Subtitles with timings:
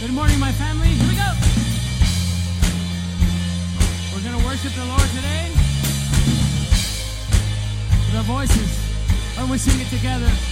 [0.00, 0.88] Good morning, my family.
[0.88, 1.30] Here we go.
[4.12, 5.48] We're going to worship the Lord today
[8.06, 8.70] with our voices.
[9.36, 10.51] Don't we sing it together?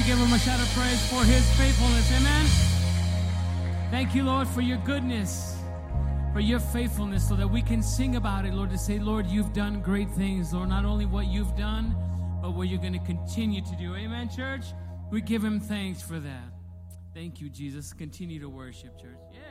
[0.00, 2.10] we give him a shout of praise for his faithfulness?
[2.12, 2.46] Amen.
[3.90, 5.58] Thank you, Lord, for your goodness,
[6.32, 9.52] for your faithfulness, so that we can sing about it, Lord, to say, Lord, you've
[9.52, 11.94] done great things, Lord, not only what you've done,
[12.40, 13.94] but what you're going to continue to do.
[13.94, 14.64] Amen, church?
[15.10, 16.48] We give him thanks for that.
[17.12, 17.92] Thank you, Jesus.
[17.92, 19.18] Continue to worship, church.
[19.32, 19.49] Yeah.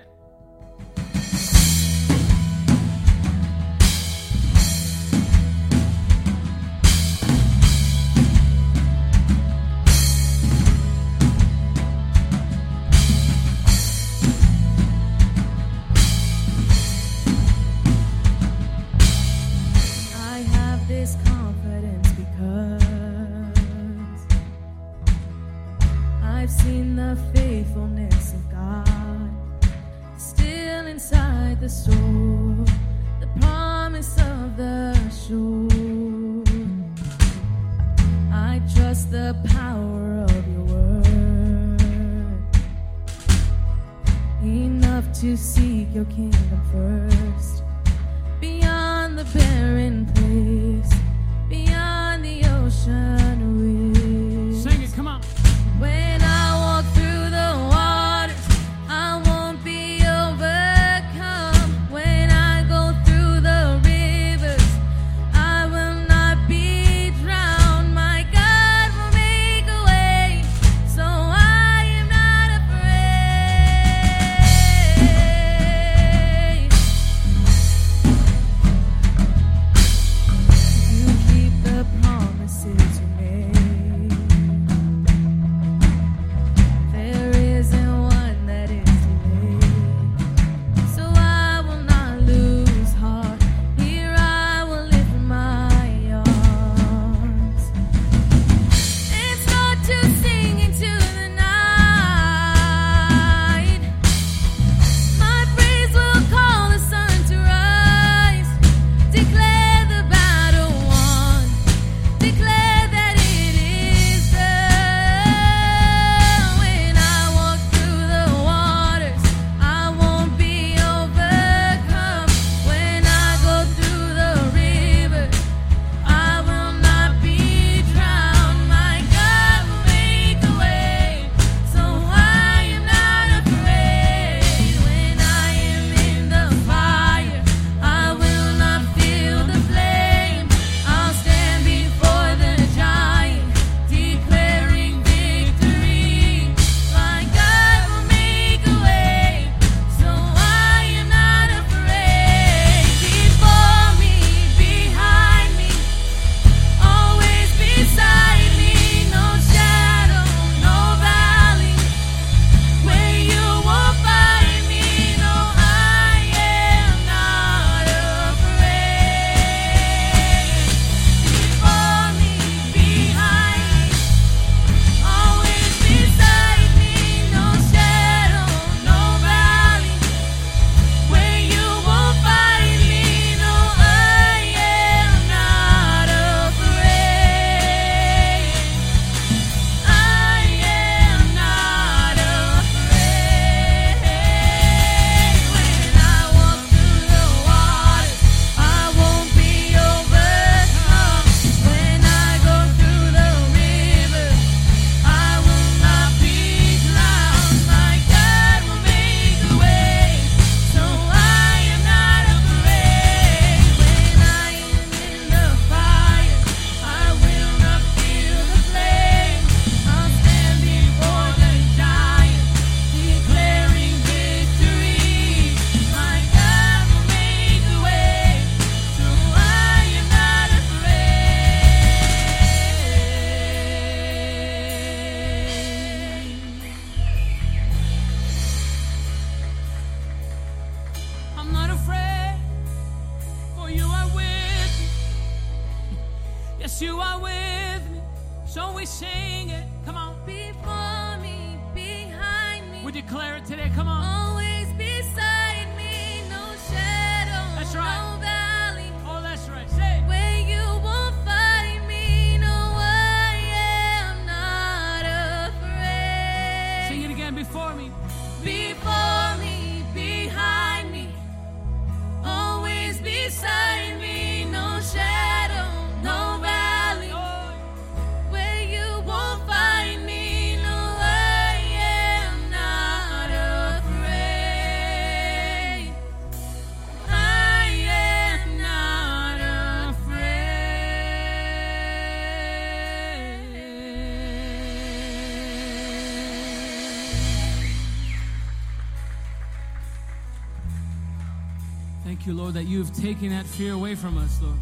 [302.20, 304.58] thank you, Lord, that you have taken that fear away from us, Lord.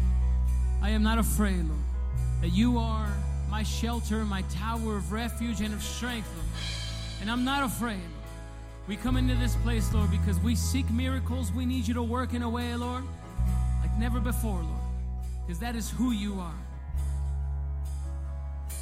[0.80, 1.82] I am not afraid, Lord,
[2.40, 3.08] that you are
[3.50, 6.46] my shelter, my tower of refuge and of strength, Lord.
[7.20, 8.08] And I'm not afraid.
[8.86, 11.50] We come into this place, Lord, because we seek miracles.
[11.50, 13.02] We need you to work in a way, Lord,
[13.80, 14.80] like never before, Lord,
[15.44, 16.60] because that is who you are.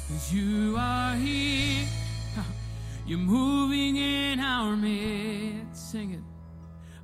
[0.07, 1.87] Because you are here.
[3.07, 5.91] You're moving in our midst.
[5.91, 6.36] Sing it.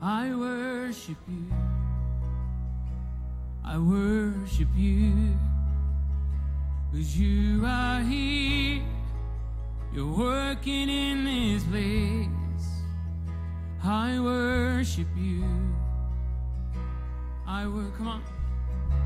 [0.05, 1.45] I worship you.
[3.63, 5.33] I worship you.
[6.91, 8.83] Cause you are here.
[9.93, 12.67] You're working in this place.
[13.81, 15.45] I worship you.
[17.47, 17.89] I will.
[17.97, 18.23] Come on.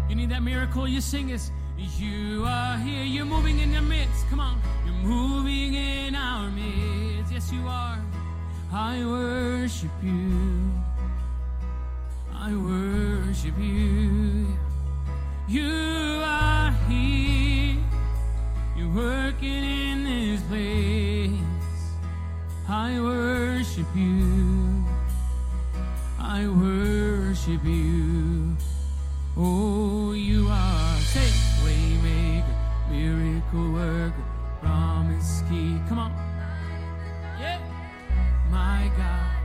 [0.10, 1.52] You need that miracle, you sing it.
[1.78, 3.04] You are here.
[3.04, 4.28] You're moving in your midst.
[4.32, 4.60] Come on.
[4.84, 7.32] You're moving in our midst.
[7.32, 8.00] Yes, you are.
[8.74, 10.77] I worship you.
[12.48, 14.48] I worship you.
[15.50, 17.76] You are here.
[18.78, 21.82] You're working in this place.
[22.70, 24.86] I worship you.
[26.18, 28.56] I worship you.
[29.36, 31.30] Oh, you are say
[31.66, 32.56] waymaker,
[32.90, 34.24] miracle worker,
[34.62, 35.82] promise key.
[35.90, 36.12] Come on.
[37.42, 37.60] Yeah.
[38.50, 39.36] My God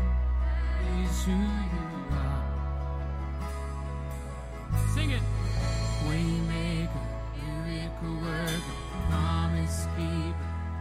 [1.02, 1.91] is who you.
[4.94, 5.22] Sing it.
[6.06, 7.04] Waymaker,
[7.66, 8.62] miracle worker,
[9.08, 10.34] promise keeper,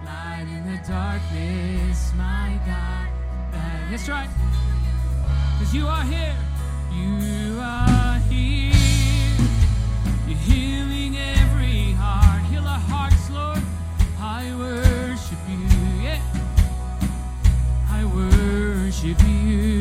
[0.06, 2.12] light in the darkness.
[2.18, 3.12] My God.
[3.92, 4.30] That's right.
[5.60, 6.36] Cause you are here.
[6.94, 8.74] You are here.
[10.26, 12.42] You're healing every heart.
[12.44, 13.62] Heal our hearts, Lord.
[14.18, 15.68] I worship you.
[16.02, 16.22] Yeah.
[17.90, 19.28] I worship you.
[19.28, 19.81] You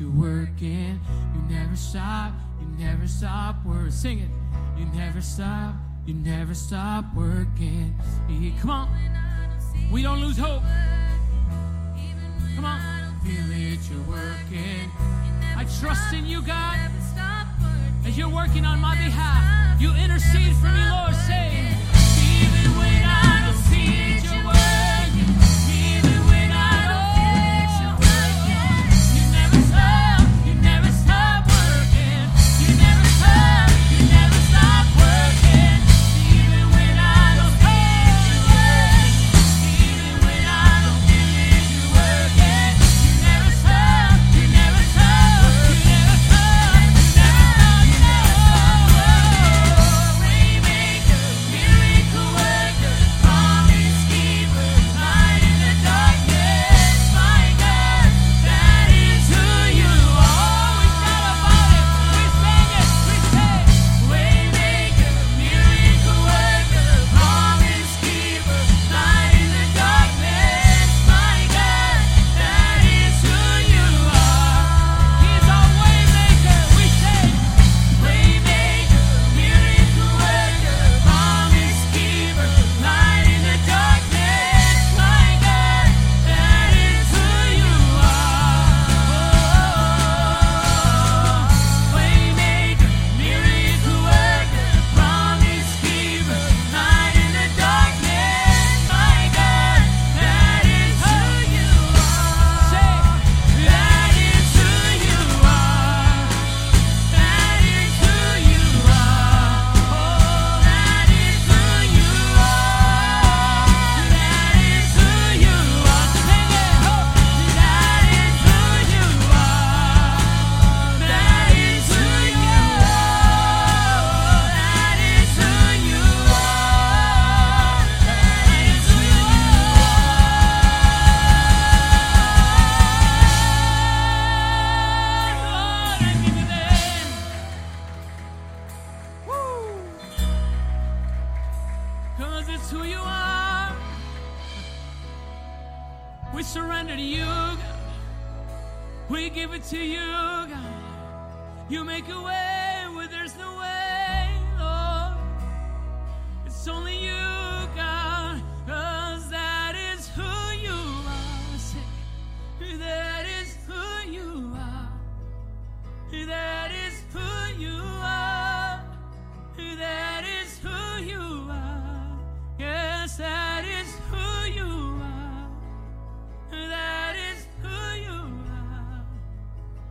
[0.00, 1.00] you're working.
[1.34, 3.90] You never stop, you never stop working.
[3.90, 4.28] Sing it.
[4.78, 5.74] You never stop,
[6.04, 7.94] you never stop working.
[8.28, 8.88] Yeah, come on.
[9.90, 10.62] We don't lose hope.
[12.54, 12.80] Come on.
[13.24, 14.90] Feel it, you're working.
[15.56, 16.78] I trust in you, God,
[18.04, 19.80] as you're working on my behalf.
[19.80, 21.14] You intercede for me, Lord.
[21.26, 21.74] Say,
[22.38, 23.25] even when I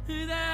[0.08, 0.45] That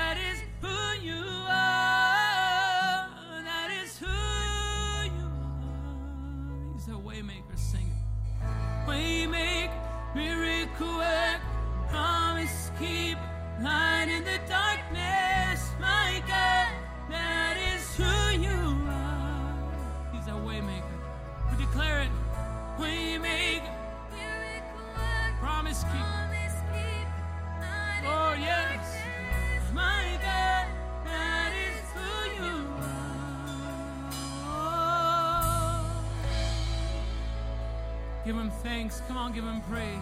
[38.92, 39.08] thanks.
[39.08, 39.98] Come on, give him praise.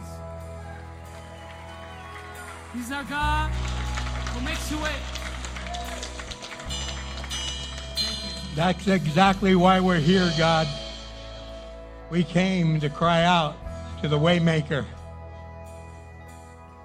[2.73, 4.91] He's our God who makes you wait.
[8.55, 10.67] That's exactly why we're here, God.
[12.09, 13.55] We came to cry out
[14.01, 14.85] to the waymaker,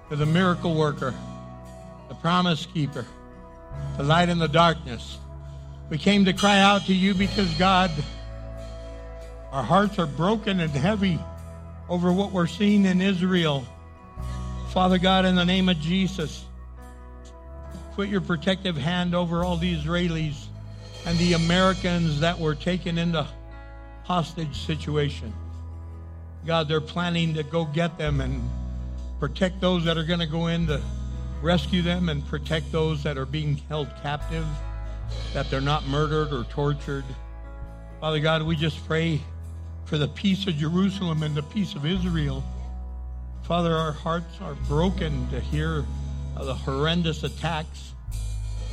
[0.09, 1.13] to the miracle worker,
[2.07, 3.05] the promise keeper,
[3.97, 5.17] the light in the darkness.
[5.89, 7.91] We came to cry out to you because, God,
[9.51, 11.19] our hearts are broken and heavy
[11.89, 13.65] over what we're seeing in Israel.
[14.69, 16.45] Father God, in the name of Jesus,
[17.93, 20.45] put your protective hand over all the Israelis
[21.05, 23.27] and the Americans that were taken into
[24.03, 25.33] hostage situation.
[26.45, 28.41] God, they're planning to go get them and
[29.19, 30.81] protect those that are going to go in to
[31.41, 34.45] rescue them and protect those that are being held captive,
[35.33, 37.05] that they're not murdered or tortured.
[37.99, 39.21] Father God, we just pray
[39.85, 42.43] for the peace of Jerusalem and the peace of Israel.
[43.43, 45.85] Father, our hearts are broken to hear
[46.35, 47.93] the horrendous attacks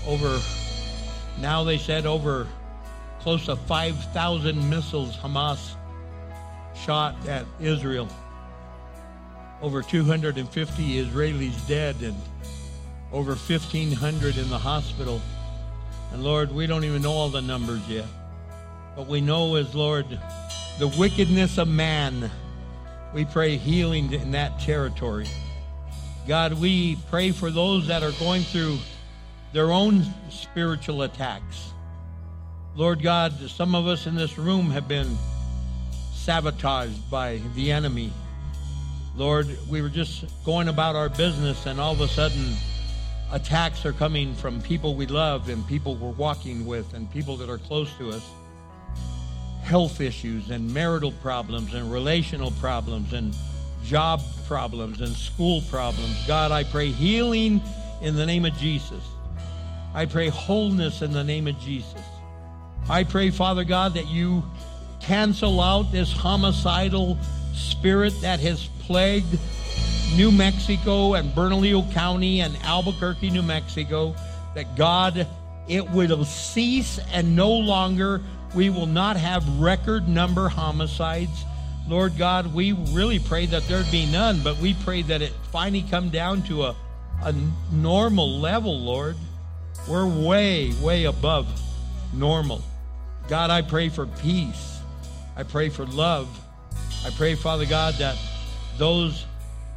[0.07, 0.41] over,
[1.39, 2.49] now they said over
[3.21, 5.77] close to 5,000 missiles Hamas
[6.75, 8.09] shot at Israel.
[9.61, 12.17] Over 250 Israelis dead and
[13.13, 15.21] over 1,500 in the hospital.
[16.13, 18.07] And Lord, we don't even know all the numbers yet.
[18.97, 20.07] But we know as Lord,
[20.83, 22.29] the wickedness of man,
[23.15, 25.29] we pray healing in that territory.
[26.27, 28.79] God, we pray for those that are going through
[29.53, 31.73] their own spiritual attacks.
[32.75, 35.17] Lord God, some of us in this room have been
[36.15, 38.13] sabotaged by the enemy.
[39.15, 42.57] Lord, we were just going about our business, and all of a sudden,
[43.31, 47.49] attacks are coming from people we love and people we're walking with and people that
[47.49, 48.29] are close to us.
[49.63, 53.35] Health issues and marital problems and relational problems and
[53.85, 56.27] job problems and school problems.
[56.27, 57.63] God, I pray healing
[58.03, 59.03] in the name of Jesus.
[59.95, 62.01] I pray wholeness in the name of Jesus.
[62.89, 64.43] I pray, Father God, that you
[65.01, 67.19] cancel out this homicidal
[67.55, 69.39] spirit that has plagued
[70.15, 74.15] New Mexico and Bernalillo County and Albuquerque, New Mexico,
[74.55, 75.27] that God,
[75.69, 78.21] it will cease and no longer
[78.55, 81.45] we will not have record number homicides.
[81.89, 85.83] Lord God, we really pray that there'd be none, but we pray that it finally
[85.83, 86.77] come down to a,
[87.25, 87.35] a
[87.73, 89.17] normal level, Lord.
[89.89, 91.49] We're way, way above
[92.13, 92.63] normal.
[93.29, 94.79] God, I pray for peace.
[95.37, 96.29] I pray for love.
[97.05, 98.17] I pray, Father God, that
[98.79, 99.25] those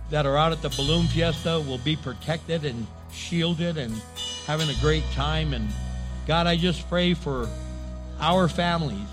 [0.10, 4.00] that are out at the balloon fiesta will be protected and shielded and
[4.46, 5.54] having a great time.
[5.54, 5.68] And
[6.28, 7.50] God, I just pray for
[8.26, 9.08] our families,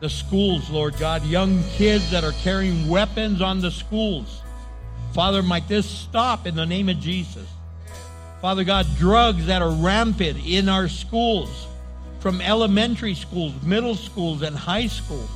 [0.00, 4.40] the schools, Lord God, young kids that are carrying weapons on the schools.
[5.12, 7.46] Father, might this stop in the name of Jesus.
[8.40, 11.66] Father God, drugs that are rampant in our schools,
[12.20, 15.28] from elementary schools, middle schools, and high school.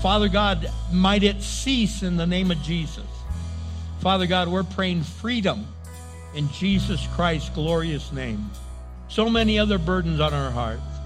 [0.00, 3.04] Father God, might it cease in the name of Jesus.
[4.00, 5.66] Father God, we're praying freedom
[6.34, 8.48] in Jesus Christ's glorious name.
[9.08, 10.97] So many other burdens on our hearts.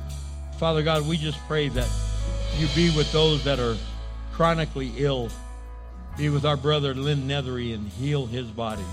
[0.62, 1.88] Father God, we just pray that
[2.56, 3.76] you be with those that are
[4.32, 5.28] chronically ill.
[6.16, 8.84] Be with our brother Lynn Nethery and heal his body.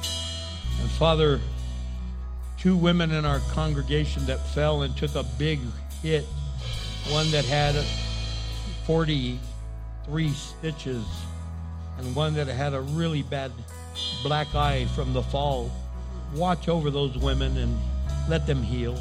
[0.82, 1.40] And Father,
[2.58, 5.60] two women in our congregation that fell and took a big
[6.02, 6.26] hit.
[7.12, 7.76] One that had
[8.88, 11.06] 43 stitches,
[12.00, 13.52] and one that had a really bad
[14.24, 15.72] black eye from the fall.
[16.34, 17.78] Watch over those women and
[18.28, 19.00] let them heal.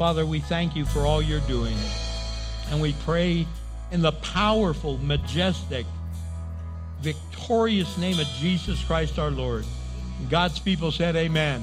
[0.00, 1.76] Father, we thank you for all you're doing.
[2.70, 3.46] And we pray
[3.90, 5.84] in the powerful, majestic,
[7.02, 9.66] victorious name of Jesus Christ our Lord.
[10.30, 11.62] God's people said, Amen.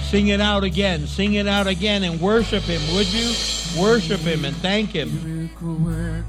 [0.00, 1.06] Sing it out again.
[1.06, 3.32] Sing it out again and worship Him, would you?
[3.80, 5.22] Worship Him and thank Him.
[5.24, 6.24] Miracle worker,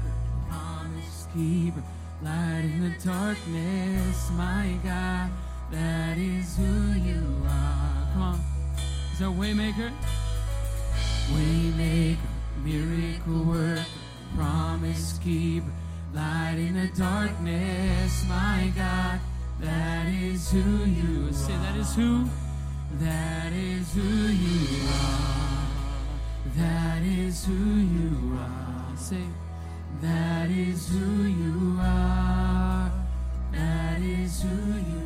[0.48, 1.82] promise keeper,
[2.22, 5.32] light in the darkness, my God,
[5.72, 8.08] that is who you are.
[8.12, 8.40] Come on.
[9.12, 9.92] Is a waymaker?
[11.32, 12.18] Waymaker,
[12.62, 13.84] miracle worker,
[14.36, 15.70] promise keeper,
[16.12, 19.20] light in the darkness, my God,
[19.60, 22.24] that is who you Say that is who?
[23.00, 25.44] That is who you are.
[26.56, 28.96] That is who you are.
[28.96, 29.24] Say,
[30.00, 32.92] That is who you are.
[33.52, 35.03] That is who you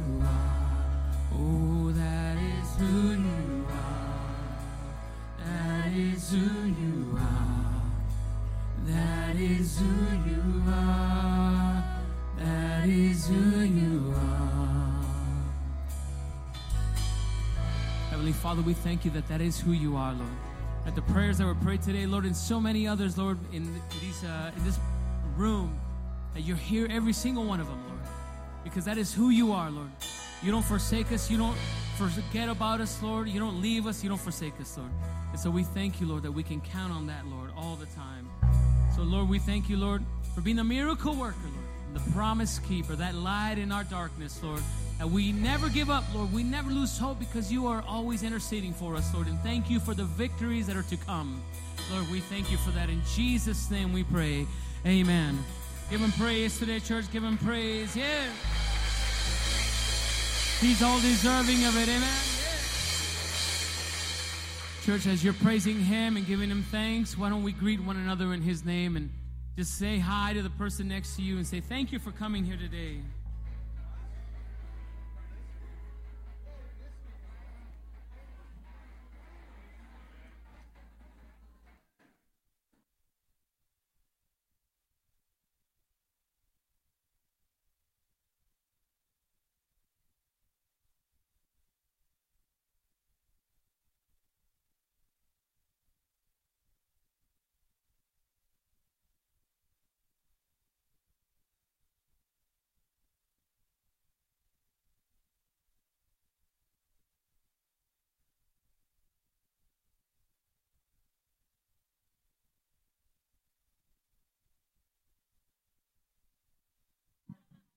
[18.38, 20.30] Father, we thank you that that is who you are, Lord.
[20.84, 23.64] That the prayers that were prayed today, Lord, and so many others, Lord, in
[24.00, 24.78] these uh, in this
[25.36, 25.78] room,
[26.34, 28.00] that you're here, every single one of them, Lord,
[28.62, 29.90] because that is who you are, Lord.
[30.40, 31.28] You don't forsake us.
[31.28, 31.56] You don't
[31.96, 33.28] forget about us, Lord.
[33.28, 34.04] You don't leave us.
[34.04, 34.90] You don't forsake us, Lord.
[35.32, 37.86] And so we thank you, Lord, that we can count on that, Lord, all the
[37.86, 38.30] time.
[38.94, 41.57] So, Lord, we thank you, Lord, for being a miracle worker, Lord,
[41.94, 44.62] the promise keeper, that light in our darkness, Lord.
[45.00, 46.32] And we never give up, Lord.
[46.32, 49.28] We never lose hope because you are always interceding for us, Lord.
[49.28, 51.42] And thank you for the victories that are to come.
[51.92, 52.90] Lord, we thank you for that.
[52.90, 54.46] In Jesus' name we pray.
[54.84, 55.38] Amen.
[55.90, 57.10] Give him praise today, church.
[57.12, 57.96] Give him praise.
[57.96, 58.24] Yeah.
[60.60, 61.88] He's all deserving of it.
[61.88, 62.18] Amen.
[64.84, 68.34] Church, as you're praising him and giving him thanks, why don't we greet one another
[68.34, 69.10] in his name and
[69.58, 72.44] just say hi to the person next to you and say, Thank you for coming
[72.44, 73.00] here today.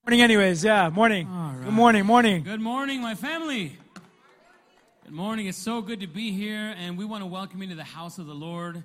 [0.03, 0.63] Morning, anyways.
[0.63, 1.27] Yeah, morning.
[1.29, 1.61] Right.
[1.63, 2.41] Good morning, morning.
[2.41, 3.77] Good morning, my family.
[5.03, 5.45] Good morning.
[5.45, 8.17] It's so good to be here, and we want to welcome you to the house
[8.17, 8.83] of the Lord.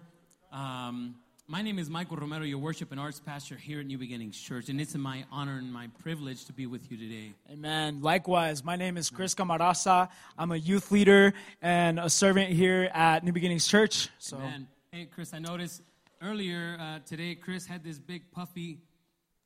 [0.53, 1.15] Um,
[1.49, 4.69] my name is Michael Romero, your worship and arts pastor here at New Beginnings Church,
[4.69, 7.33] and it's my honor and my privilege to be with you today.
[7.51, 8.03] Amen.
[8.03, 10.11] Likewise, my name is Chris Camarasa.
[10.37, 14.11] I'm a youth leader and a servant here at New Beginnings Church.
[14.19, 15.81] So, And hey, Chris, I noticed
[16.21, 18.81] earlier uh, today, Chris had this big puffy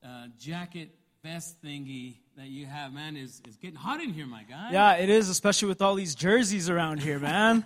[0.04, 2.92] uh, jacket vest thingy that you have.
[2.92, 4.70] Man, is it's getting hot in here, my guy.
[4.72, 7.64] yeah, it is, especially with all these jerseys around here, man.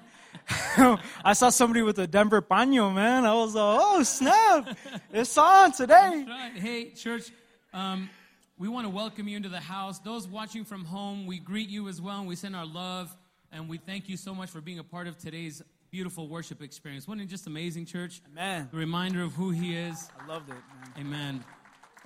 [1.25, 3.25] I saw somebody with a Denver paño, man.
[3.25, 4.77] I was like, oh, snap.
[5.13, 6.25] It's on today.
[6.27, 6.53] Right.
[6.57, 7.31] Hey, church,
[7.73, 8.11] um,
[8.59, 10.01] we want to welcome you into the house.
[10.01, 13.15] Those watching from home, we greet you as well, and we send our love,
[13.53, 15.63] and we thank you so much for being a part of today's
[15.93, 17.07] beautiful worship experience.
[17.07, 18.21] Wasn't it just amazing, church?
[18.35, 20.09] Man, A reminder of who He is.
[20.21, 20.57] I loved it,
[20.97, 21.07] man.
[21.07, 21.45] Amen.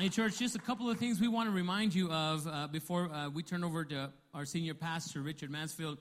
[0.00, 3.10] Hey, church, just a couple of things we want to remind you of uh, before
[3.12, 5.98] uh, we turn over to our senior pastor, Richard Mansfield.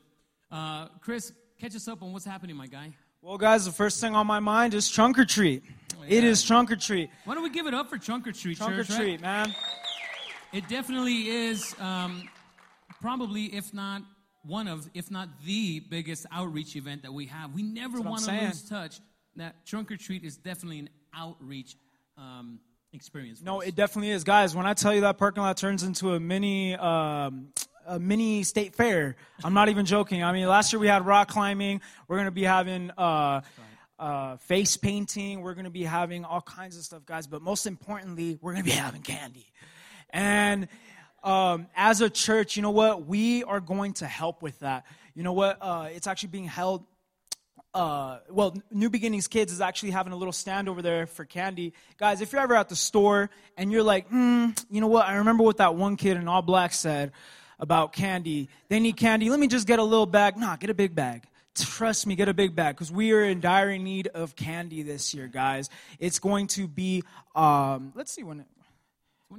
[0.51, 2.91] Uh, Chris, catch us up on what's happening, my guy.
[3.23, 5.63] Well, guys, the first thing on my mind is trunk or treat.
[6.07, 6.29] It yeah.
[6.29, 7.09] is trunk or treat.
[7.25, 8.67] Why don't we give it up for Trunk or Treat, church?
[8.67, 8.89] Trunk or church?
[8.91, 8.97] right?
[8.99, 9.55] treat, man.
[10.53, 12.29] It definitely is um,
[13.01, 14.03] probably, if not
[14.43, 17.55] one of, if not the biggest outreach event that we have.
[17.55, 18.99] We never That's what I'm want to lose touch.
[19.37, 21.75] That trunk or treat is definitely an outreach
[22.15, 22.59] um,
[22.97, 23.41] experience.
[23.41, 23.67] No, us.
[23.69, 24.55] it definitely is, guys.
[24.55, 27.49] When I tell you that parking lot turns into a mini, um,
[27.85, 30.23] a mini state fair, I'm not even joking.
[30.23, 31.81] I mean, last year we had rock climbing.
[32.07, 33.41] We're gonna be having uh,
[33.97, 35.41] uh, face painting.
[35.41, 37.27] We're gonna be having all kinds of stuff, guys.
[37.27, 39.47] But most importantly, we're gonna be having candy.
[40.09, 40.67] And
[41.23, 43.05] um, as a church, you know what?
[43.05, 44.85] We are going to help with that.
[45.13, 45.57] You know what?
[45.61, 46.85] Uh, it's actually being held
[47.77, 51.73] uh, well, New Beginnings Kids is actually having a little stand over there for candy.
[51.97, 55.05] Guys, if you're ever at the store and you're like, hmm, you know what?
[55.05, 57.11] I remember what that one kid in all black said.
[57.59, 58.49] about candy.
[58.69, 59.29] They need candy.
[59.29, 60.37] Let me just get a little bag.
[60.37, 61.23] Nah, get a big bag.
[61.55, 65.13] Trust me, get a big bag because we are in dire need of candy this
[65.13, 65.69] year, guys.
[65.97, 67.03] It's going to be,
[67.35, 68.41] um, let's see when.
[68.41, 68.45] It,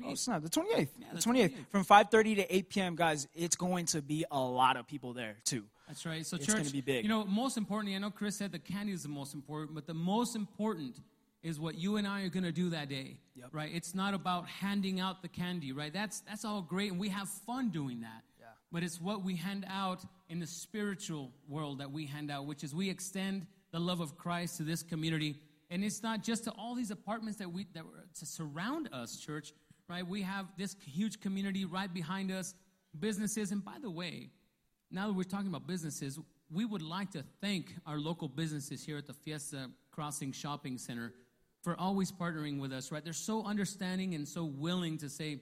[0.04, 0.42] Oh, snap!
[0.42, 0.92] The twenty eighth.
[0.98, 2.94] the the twenty eighth, from five thirty to eight p.m.
[2.94, 5.64] Guys, it's going to be a lot of people there too.
[5.88, 6.24] That's right.
[6.24, 7.02] So It's church, gonna be big.
[7.02, 9.86] You know, most importantly, I know Chris said the candy is the most important, but
[9.86, 11.00] the most important
[11.42, 13.18] is what you and I are going to do that day.
[13.36, 13.48] Yep.
[13.52, 13.70] Right?
[13.72, 15.92] It's not about handing out the candy, right?
[15.92, 18.22] That's that's all great and we have fun doing that.
[18.38, 18.46] Yeah.
[18.72, 22.64] But it's what we hand out in the spiritual world that we hand out, which
[22.64, 25.36] is we extend the love of Christ to this community.
[25.70, 29.18] And it's not just to all these apartments that we that were to surround us,
[29.18, 29.52] church,
[29.88, 30.06] right?
[30.06, 32.54] We have this huge community right behind us,
[32.98, 34.30] businesses, and by the way,
[34.90, 36.18] now that we're talking about businesses,
[36.50, 41.12] we would like to thank our local businesses here at the Fiesta Crossing Shopping Center
[41.62, 43.04] for always partnering with us, right?
[43.04, 45.40] They're so understanding and so willing to say,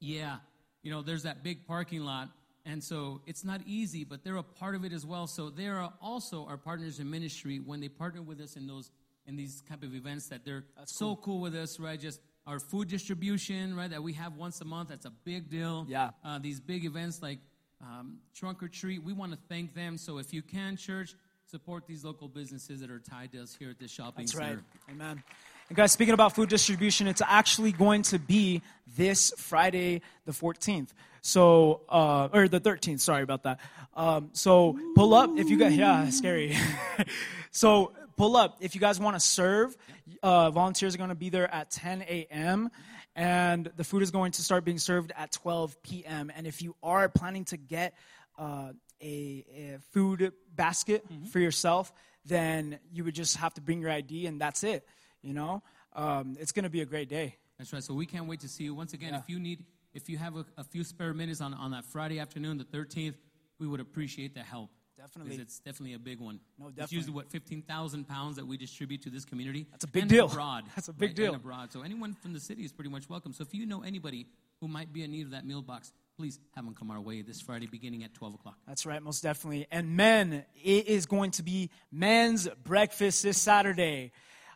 [0.00, 0.38] yeah,
[0.82, 2.28] you know, there's that big parking lot.
[2.64, 5.26] And so it's not easy, but they're a part of it as well.
[5.26, 8.90] So they are also our partners in ministry when they partner with us in those
[9.24, 12.00] in these type of events that they're so cool with us, right?
[12.00, 13.90] Just our food distribution, right?
[13.90, 14.88] That we have once a month.
[14.88, 15.86] That's a big deal.
[15.88, 16.10] Yeah.
[16.24, 17.38] Uh, these big events like
[17.82, 19.02] um, trunk or treat.
[19.02, 19.98] We want to thank them.
[19.98, 21.14] So if you can, church,
[21.46, 24.56] support these local businesses that are tied to us here at this shopping That's center.
[24.56, 24.94] right.
[24.94, 25.22] Amen.
[25.68, 28.62] And guys, speaking about food distribution, it's actually going to be
[28.96, 30.88] this Friday, the 14th.
[31.22, 33.00] So, uh, or the 13th.
[33.00, 33.60] Sorry about that.
[33.94, 35.72] Um, so pull up if you got.
[35.72, 36.56] Yeah, scary.
[37.50, 39.76] so pull up if you guys want to serve.
[40.22, 42.70] Uh, volunteers are going to be there at 10 a.m.
[43.14, 46.32] And the food is going to start being served at 12 p.m.
[46.34, 47.94] And if you are planning to get
[48.38, 48.72] uh,
[49.02, 51.92] a, a food basket for yourself,
[52.24, 54.86] then you would just have to bring your ID and that's it.
[55.20, 55.62] You know,
[55.94, 57.36] um, it's going to be a great day.
[57.58, 57.82] That's right.
[57.82, 58.74] So we can't wait to see you.
[58.74, 61.72] Once again, if you need, if you have a, a few spare minutes on, on
[61.72, 63.14] that Friday afternoon, the 13th,
[63.58, 64.70] we would appreciate the help.
[65.02, 65.36] Definitely.
[65.42, 66.38] It's definitely a big one.
[66.58, 66.84] No, definitely.
[66.84, 69.66] It's usually, what, 15,000 pounds that we distribute to this community.
[69.72, 70.26] That's a big deal.
[70.26, 70.62] abroad.
[70.76, 71.34] That's a big right, deal.
[71.34, 71.72] Abroad.
[71.72, 73.32] So anyone from the city is pretty much welcome.
[73.32, 74.28] So if you know anybody
[74.60, 77.20] who might be in need of that meal box, please have them come our way
[77.22, 78.54] this Friday beginning at 12 o'clock.
[78.68, 79.66] That's right, most definitely.
[79.72, 84.12] And men, it is going to be men's breakfast this Saturday.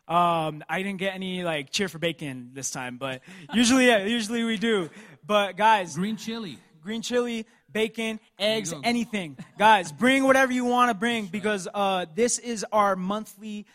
[0.07, 3.21] Um, I didn't get any like cheer for bacon this time, but
[3.53, 4.89] usually, yeah, usually we do.
[5.25, 6.57] But guys, Green chili.
[6.81, 7.45] green chili,
[7.77, 9.37] bacon, eggs, anything.
[9.59, 13.67] Guys, bring whatever you want to bring because uh, this is our monthly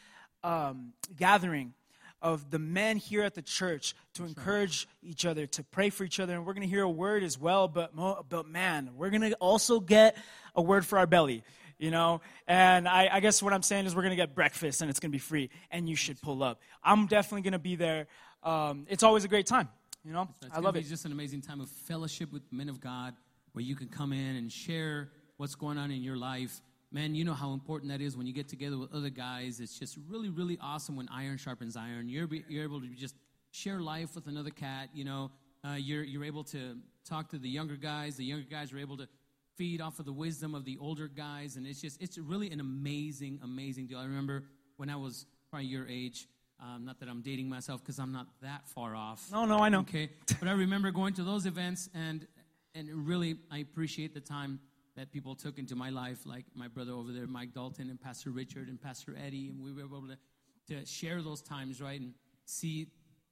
[0.43, 1.73] um, gathering
[2.21, 6.19] of the men here at the church to encourage each other, to pray for each
[6.19, 6.35] other.
[6.35, 9.23] And we're going to hear a word as well, but, mo- but man, we're going
[9.23, 10.17] to also get
[10.57, 11.45] a word for our belly.
[11.79, 14.89] You know, and I, I guess what I'm saying is we're gonna get breakfast and
[14.91, 16.61] it's gonna be free, and you should pull up.
[16.85, 18.07] I'm definitely gonna be there.
[18.45, 19.69] Um, it's always a great time.
[20.05, 20.83] You know, It's I love it.
[20.83, 23.15] just an amazing time of fellowship with men of God
[23.53, 26.61] where you can come in and share what's going on in your life.
[26.91, 29.61] Man, you know how important that is when you get together with other guys.
[29.61, 32.09] It's just really, really awesome when iron sharpens iron.
[32.09, 33.15] You're, be- you're able to just
[33.51, 34.91] share life with another cat.
[34.93, 35.31] You know,
[35.67, 36.77] uh, you're, you're able to
[37.09, 38.17] talk to the younger guys.
[38.17, 39.09] The younger guys are able to
[39.57, 41.57] feed off of the wisdom of the older guys.
[41.57, 43.99] And it's just, it's really an amazing, amazing deal.
[43.99, 44.45] I remember
[44.77, 46.29] when I was probably your age,
[46.61, 49.29] um, not that I'm dating myself because I'm not that far off.
[49.33, 49.81] No, no, I know.
[49.81, 52.27] Okay, but I remember going to those events, and
[52.75, 54.61] and really I appreciate the time
[54.97, 58.31] that people took into my life, like my brother over there, Mike Dalton, and Pastor
[58.31, 60.17] Richard and Pastor Eddie, and we were able to
[60.69, 62.87] to share those times, right, and see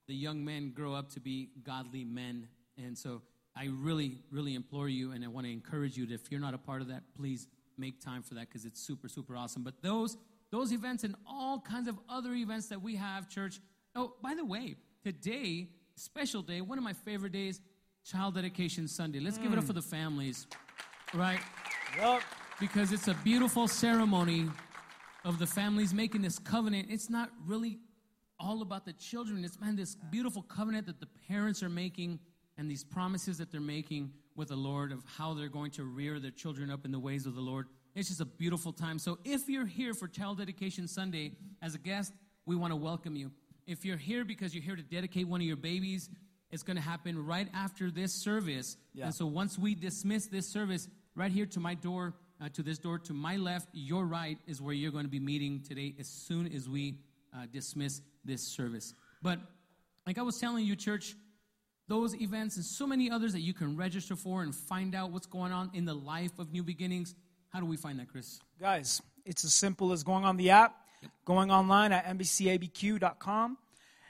[0.08, 2.48] the young men grow up to be godly men.
[2.76, 3.22] And so
[3.56, 6.54] I really, really implore you, and I want to encourage you that if you're not
[6.54, 7.46] a part of that, please
[7.78, 9.62] make time for that because it's super, super awesome.
[9.62, 10.16] But those
[10.50, 13.60] those events and all kinds of other events that we have, church.
[13.94, 14.74] Oh, by the way,
[15.04, 17.60] today, special day, one of my favorite days,
[18.04, 19.20] Child Dedication Sunday.
[19.20, 19.68] Let's give it up mm.
[19.68, 20.46] for the families,
[21.14, 21.40] right?
[21.96, 22.22] Yup.
[22.60, 24.48] because it's a beautiful ceremony
[25.24, 26.88] of the families making this covenant.
[26.90, 27.78] It's not really
[28.38, 29.44] all about the children.
[29.44, 32.18] It's man, this beautiful covenant that the parents are making
[32.56, 36.18] and these promises that they're making with the Lord of how they're going to rear
[36.18, 37.66] their children up in the ways of the Lord.
[37.94, 38.98] It's just a beautiful time.
[38.98, 42.14] So if you're here for Child Dedication Sunday as a guest,
[42.46, 43.30] we want to welcome you.
[43.66, 46.08] If you're here because you're here to dedicate one of your babies,
[46.50, 48.76] it's going to happen right after this service.
[48.94, 49.06] Yeah.
[49.06, 52.78] And so once we dismiss this service, right here to my door, uh, to this
[52.78, 56.08] door, to my left, your right is where you're going to be meeting today as
[56.08, 56.96] soon as we
[57.34, 58.94] uh, dismiss this service.
[59.22, 59.38] But
[60.06, 61.14] like I was telling you, church,
[61.88, 65.26] those events and so many others that you can register for and find out what's
[65.26, 67.14] going on in the life of New Beginnings.
[67.50, 68.40] How do we find that, Chris?
[68.60, 70.74] Guys, it's as simple as going on the app,
[71.24, 73.58] going online at NBCABQ.com.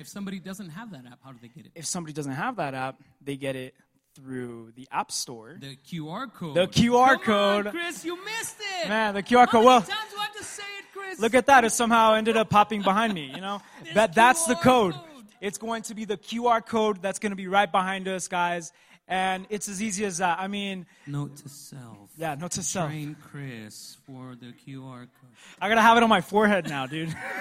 [0.00, 1.72] If somebody doesn't have that app, how do they get it?
[1.74, 3.74] If somebody doesn't have that app, they get it
[4.14, 5.56] through the App Store.
[5.60, 6.54] The QR code.
[6.56, 7.66] The QR Come on, code.
[7.72, 8.88] Chris, you missed it.
[8.88, 9.64] Man, the QR code.
[9.64, 11.20] Well, times do I have to say it, Chris?
[11.20, 11.64] look at that.
[11.64, 13.60] It somehow ended up popping behind me, you know?
[13.94, 14.94] That that's the code.
[14.94, 15.04] code.
[15.40, 18.72] It's going to be the QR code that's going to be right behind us, guys.
[19.08, 20.38] And it's as easy as that.
[20.38, 22.10] I mean, Note to self.
[22.16, 22.88] yeah, note to self.
[22.90, 25.30] Train Chris for the QR code.
[25.60, 27.14] I got to have it on my forehead now, dude.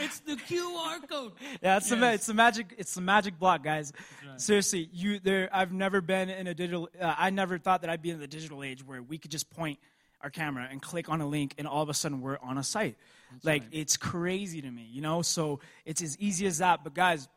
[0.00, 1.32] It's the QR code.
[1.62, 3.92] Yeah, it's the it's the magic it's the magic block, guys.
[4.36, 5.48] Seriously, you there.
[5.52, 6.88] I've never been in a digital.
[6.98, 9.50] Uh, I never thought that I'd be in the digital age where we could just
[9.50, 9.78] point
[10.22, 12.62] our camera and click on a link, and all of a sudden we're on a
[12.62, 12.96] site.
[13.42, 15.22] like it's crazy to me, you know.
[15.22, 16.84] So it's as easy as that.
[16.84, 17.28] But guys,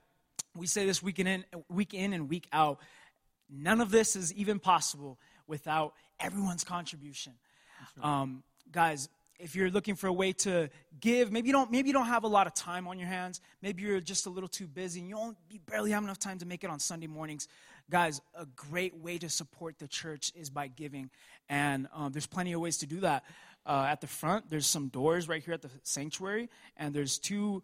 [0.56, 2.80] we say this week in week in and week out.
[3.50, 7.34] None of this is even possible without everyone's contribution.
[8.02, 9.10] Um, guys,
[9.44, 10.70] if you're looking for a way to
[11.02, 13.42] give, maybe you don't maybe you don't have a lot of time on your hands.
[13.62, 16.40] Maybe you're just a little too busy and you don't you barely have enough time
[16.40, 17.50] to make it on Sunday mornings.
[17.90, 21.10] Guys, a great way to support the church is by giving,
[21.50, 23.26] and um, there's plenty of ways to do that.
[23.66, 27.62] Uh, at the front, there's some doors right here at the sanctuary, and there's two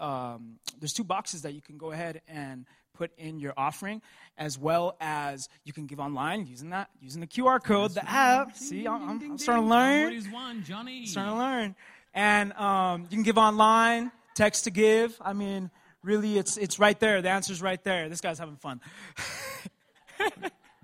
[0.00, 2.66] um, there's two boxes that you can go ahead and
[3.00, 4.02] put in your offering,
[4.36, 8.54] as well as you can give online using that using the QR code, the app.
[8.54, 11.06] See, I'm, I'm, I'm starting to learn Somebody's won, Johnny.
[11.06, 11.74] starting to learn.
[12.12, 15.16] And um, you can give online, text to give.
[15.22, 15.70] I mean,
[16.02, 17.22] really, it's it's right there.
[17.22, 18.10] The answer's right there.
[18.10, 18.82] This guy's having fun.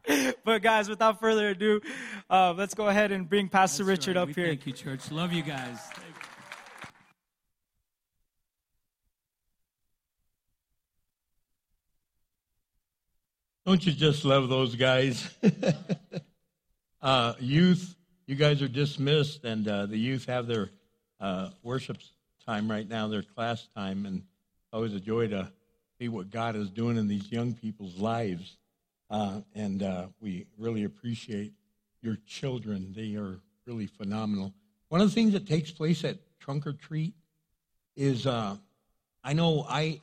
[0.44, 1.82] but guys, without further ado,
[2.30, 4.22] uh, let's go ahead and bring Pastor That's Richard right.
[4.22, 4.46] up We here.
[4.46, 5.10] Thank you, church.
[5.10, 5.78] Love you guys.
[13.66, 15.28] Don't you just love those guys?
[17.02, 17.96] uh, youth,
[18.28, 20.70] you guys are dismissed, and uh, the youth have their
[21.18, 21.96] uh, worship
[22.46, 24.22] time right now, their class time, and
[24.72, 25.50] always a joy to
[25.98, 28.56] see what God is doing in these young people's lives.
[29.10, 31.52] Uh, and uh, we really appreciate
[32.02, 32.92] your children.
[32.94, 34.54] They are really phenomenal.
[34.90, 37.14] One of the things that takes place at Trunk or Treat
[37.96, 38.58] is uh,
[39.24, 40.00] I know I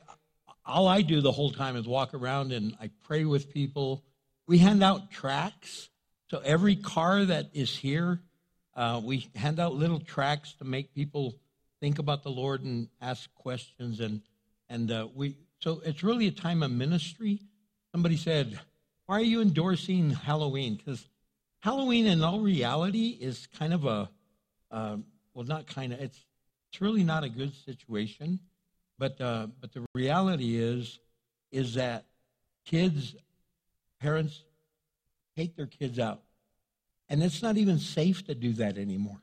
[0.66, 4.02] all I do the whole time is walk around and I pray with people.
[4.46, 5.88] We hand out tracts.
[6.30, 8.20] So every car that is here,
[8.74, 11.36] uh, we hand out little tracts to make people
[11.80, 14.00] think about the Lord and ask questions.
[14.00, 14.22] And
[14.68, 17.40] and uh, we so it's really a time of ministry.
[17.92, 18.58] Somebody said,
[19.06, 21.06] "Why are you endorsing Halloween?" Because
[21.60, 24.10] Halloween, in all reality, is kind of a
[24.70, 24.96] uh,
[25.34, 26.00] well, not kind of.
[26.00, 26.18] It's
[26.70, 28.40] it's really not a good situation.
[28.98, 30.98] But uh, but the reality is
[31.50, 32.04] is that
[32.64, 33.14] kids,
[34.00, 34.42] parents,
[35.36, 36.22] take their kids out,
[37.08, 39.20] and it's not even safe to do that anymore.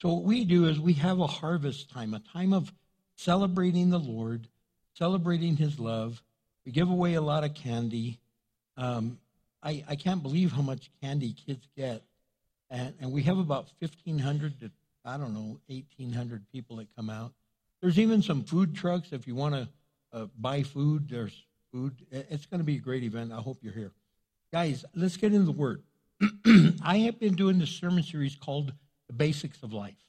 [0.00, 2.72] So what we do is we have a harvest time, a time of
[3.16, 4.48] celebrating the Lord,
[4.98, 6.22] celebrating His love.
[6.66, 8.20] We give away a lot of candy.
[8.76, 9.18] Um,
[9.62, 12.02] I I can't believe how much candy kids get,
[12.68, 14.70] and and we have about fifteen hundred to
[15.06, 17.32] I don't know eighteen hundred people that come out.
[17.84, 19.12] There's even some food trucks.
[19.12, 19.68] If you want to
[20.10, 21.92] uh, buy food, there's food.
[22.10, 23.30] It's going to be a great event.
[23.30, 23.92] I hope you're here.
[24.50, 25.82] Guys, let's get into the Word.
[26.82, 28.72] I have been doing this sermon series called
[29.06, 30.02] The Basics of Life.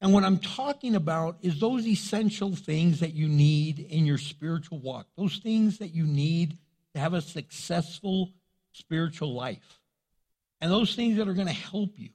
[0.00, 4.78] And what I'm talking about is those essential things that you need in your spiritual
[4.78, 6.56] walk, those things that you need
[6.94, 8.30] to have a successful
[8.70, 9.80] spiritual life,
[10.60, 12.10] and those things that are going to help you.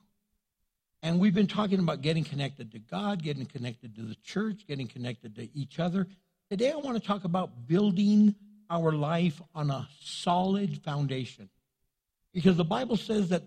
[1.02, 4.88] And we've been talking about getting connected to God, getting connected to the church, getting
[4.88, 6.08] connected to each other.
[6.50, 8.36] Today, I want to talk about building
[8.70, 11.50] our life on a solid foundation.
[12.34, 13.43] Because the Bible says that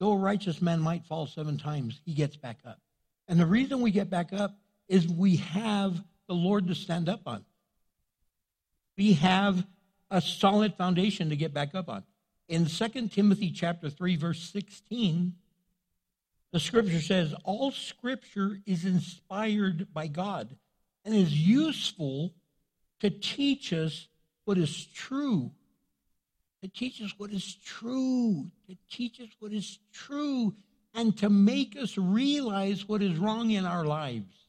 [0.00, 2.80] though a righteous man might fall seven times, he gets back up.
[3.28, 4.56] And the reason we get back up
[4.88, 7.44] is we have the Lord to stand up on.
[8.96, 9.64] We have
[10.10, 12.04] a solid foundation to get back up on.
[12.48, 15.34] In 2 Timothy chapter 3 verse 16,
[16.54, 20.56] the scripture says, All scripture is inspired by God
[21.04, 22.32] and is useful
[23.00, 24.06] to teach us
[24.44, 25.50] what is true.
[26.62, 28.52] To teach us what is true.
[28.68, 30.54] To teach us what is true.
[30.94, 34.46] And to make us realize what is wrong in our lives.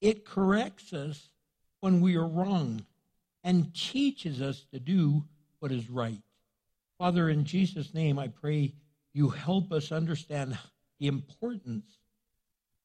[0.00, 1.28] It corrects us
[1.80, 2.86] when we are wrong
[3.44, 5.22] and teaches us to do
[5.58, 6.22] what is right.
[6.96, 8.72] Father, in Jesus' name, I pray
[9.12, 10.56] you help us understand
[11.00, 11.86] importance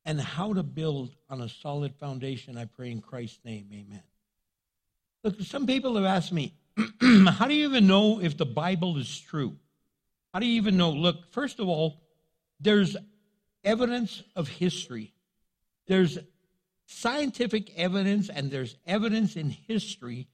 [0.05, 2.57] and how to build on a solid foundation.
[2.57, 4.03] I pray in Christ's name, amen.
[5.23, 6.53] Look, some people have asked me,
[7.01, 9.55] how do you even know if the Bible is true?
[10.33, 10.91] How do you even know?
[10.91, 12.01] Look, first of all,
[12.59, 12.97] there's
[13.63, 15.13] evidence of history.
[15.87, 16.17] There's
[16.85, 20.27] scientific evidence and there's evidence in history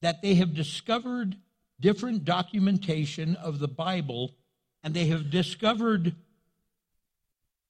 [0.00, 1.36] that they have discovered
[1.80, 4.34] different documentation of the Bible,
[4.82, 6.14] and they have discovered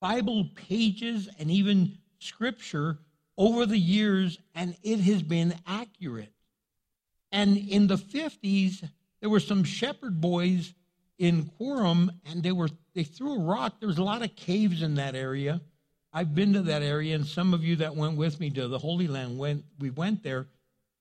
[0.03, 2.98] Bible pages and even scripture
[3.38, 6.32] over the years, and it has been accurate.
[7.30, 8.82] And in the 50s,
[9.20, 10.74] there were some shepherd boys
[11.18, 13.78] in Qumran, and they were they threw a rock.
[13.78, 15.61] There was a lot of caves in that area.
[16.12, 18.78] I've been to that area, and some of you that went with me to the
[18.78, 19.64] Holy Land went.
[19.78, 20.48] We went there,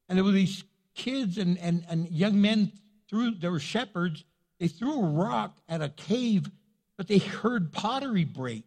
[0.09, 2.71] and there were these kids and and, and young men
[3.09, 3.31] threw.
[3.31, 4.23] There were shepherds.
[4.59, 6.51] They threw a rock at a cave,
[6.97, 8.65] but they heard pottery break.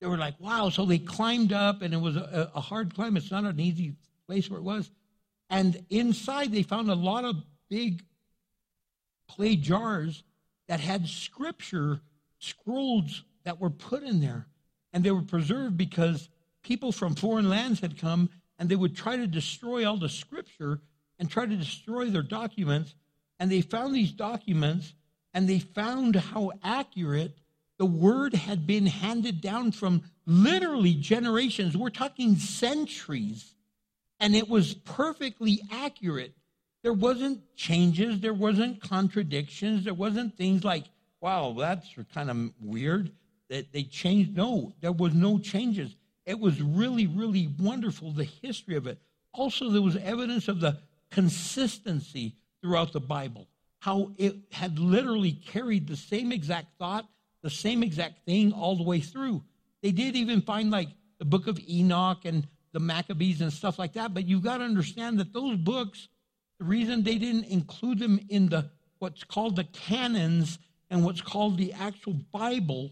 [0.00, 3.16] They were like, "Wow!" So they climbed up, and it was a, a hard climb.
[3.16, 3.94] It's not an easy
[4.26, 4.90] place where it was.
[5.48, 7.36] And inside, they found a lot of
[7.68, 8.04] big
[9.28, 10.22] clay jars
[10.68, 12.00] that had scripture
[12.38, 14.46] scrolls that were put in there.
[14.92, 16.28] And they were preserved because
[16.62, 20.80] people from foreign lands had come and they would try to destroy all the scripture
[21.18, 22.94] and try to destroy their documents.
[23.38, 24.94] And they found these documents
[25.34, 27.38] and they found how accurate
[27.78, 31.76] the word had been handed down from literally generations.
[31.76, 33.54] We're talking centuries.
[34.18, 36.34] And it was perfectly accurate.
[36.82, 40.84] There wasn't changes, there wasn't contradictions, there wasn't things like,
[41.20, 43.12] wow, that's kind of weird
[43.50, 44.36] that they changed.
[44.36, 45.96] No, there was no changes.
[46.24, 48.98] It was really, really wonderful, the history of it.
[49.32, 50.78] Also, there was evidence of the
[51.10, 53.48] consistency throughout the Bible,
[53.80, 57.06] how it had literally carried the same exact thought,
[57.46, 59.40] the same exact thing all the way through.
[59.80, 60.88] They did even find like
[61.20, 64.64] the book of Enoch and the Maccabees and stuff like that, but you've got to
[64.64, 66.08] understand that those books
[66.58, 68.68] the reason they didn't include them in the
[68.98, 70.58] what's called the canons
[70.90, 72.90] and what's called the actual Bible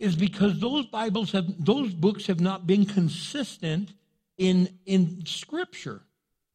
[0.00, 3.92] is because those Bibles have those books have not been consistent
[4.36, 6.02] in in Scripture.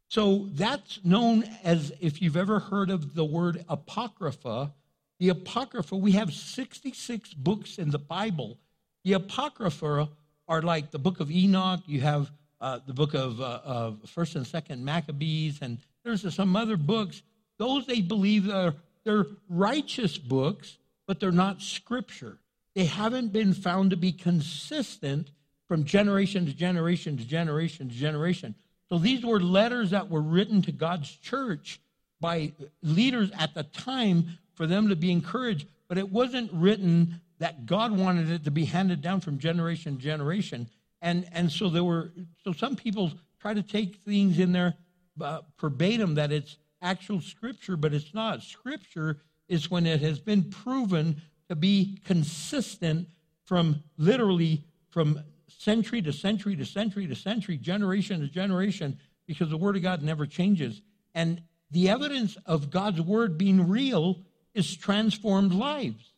[0.09, 4.74] So that's known as if you've ever heard of the word apocrypha.
[5.20, 8.57] The apocrypha we have 66 books in the Bible.
[9.03, 10.09] The apocrypha
[10.47, 11.82] are like the book of Enoch.
[11.86, 16.55] You have uh, the book of, uh, of First and Second Maccabees, and there's some
[16.55, 17.22] other books.
[17.57, 22.39] Those they believe are they're righteous books, but they're not scripture.
[22.74, 25.32] They haven't been found to be consistent
[25.68, 28.55] from generation to generation to generation to generation.
[28.89, 31.80] So these were letters that were written to God's church
[32.20, 37.65] by leaders at the time for them to be encouraged, but it wasn't written that
[37.65, 40.67] God wanted it to be handed down from generation to generation.
[41.01, 42.11] And, and so there were,
[42.43, 44.73] so some people try to take things in there
[45.21, 48.41] uh, verbatim that it's actual scripture, but it's not.
[48.41, 53.07] Scripture is when it has been proven to be consistent
[53.43, 58.97] from literally from century to century to century to century, generation to generation,
[59.27, 60.81] because the Word of God never changes.
[61.13, 61.41] And
[61.71, 64.21] the evidence of God's Word being real
[64.55, 66.11] is transformed lives.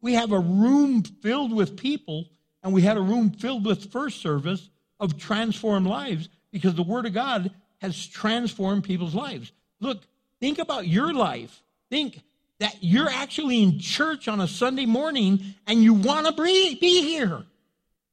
[0.00, 2.30] We have a room filled with people,
[2.62, 7.04] and we had a room filled with first service of transformed lives because the Word
[7.04, 9.52] of God has transformed people's lives.
[9.80, 10.02] Look,
[10.38, 11.62] think about your life.
[11.90, 12.22] Think
[12.60, 17.44] that you're actually in church on a Sunday morning and you want to be here.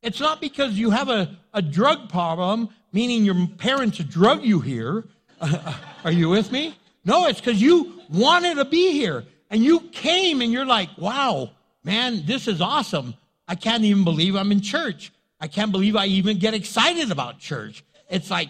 [0.01, 5.05] It's not because you have a, a drug problem, meaning your parents drug you here.
[6.05, 6.75] Are you with me?
[7.03, 11.51] No, it's because you wanted to be here and you came and you're like, wow,
[11.83, 13.13] man, this is awesome.
[13.47, 15.11] I can't even believe I'm in church.
[15.39, 17.83] I can't believe I even get excited about church.
[18.09, 18.49] It's like,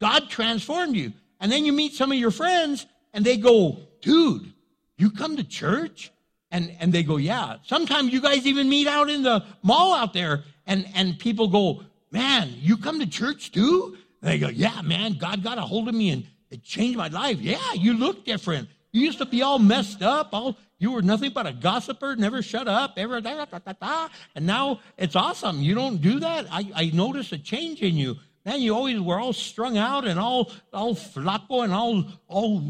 [0.00, 1.12] God transformed you.
[1.40, 4.52] And then you meet some of your friends and they go, dude,
[4.98, 6.12] you come to church?
[6.50, 7.56] And, and they go, yeah.
[7.64, 11.82] Sometimes you guys even meet out in the mall out there and, and people go,
[12.12, 13.96] man, you come to church too?
[14.22, 17.08] And they go, yeah, man, God got a hold of me and it changed my
[17.08, 17.40] life.
[17.40, 18.68] Yeah, you look different.
[18.96, 22.40] You used to be all messed up, all you were nothing but a gossiper, never
[22.40, 25.60] shut up, ever da, da, da, da, and now it's awesome.
[25.60, 26.46] You don't do that.
[26.50, 28.16] I, I notice a change in you.
[28.46, 32.62] Man, you always were all strung out and all all flaco and all all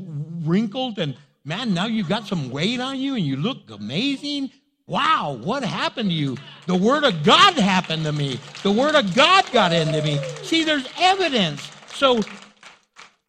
[0.43, 4.51] wrinkled and man, now you got some weight on you and you look amazing.
[4.89, 6.37] Wow, what happened to you?
[6.67, 8.41] The word of God happened to me.
[8.65, 10.19] The word of God got into me.
[10.43, 11.71] See, there's evidence.
[11.95, 12.21] So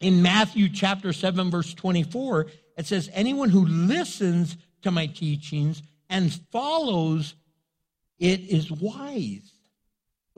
[0.00, 2.46] in Matthew chapter 7 verse 24,
[2.78, 7.34] it says anyone who listens to my teachings and follows
[8.18, 9.52] it is wise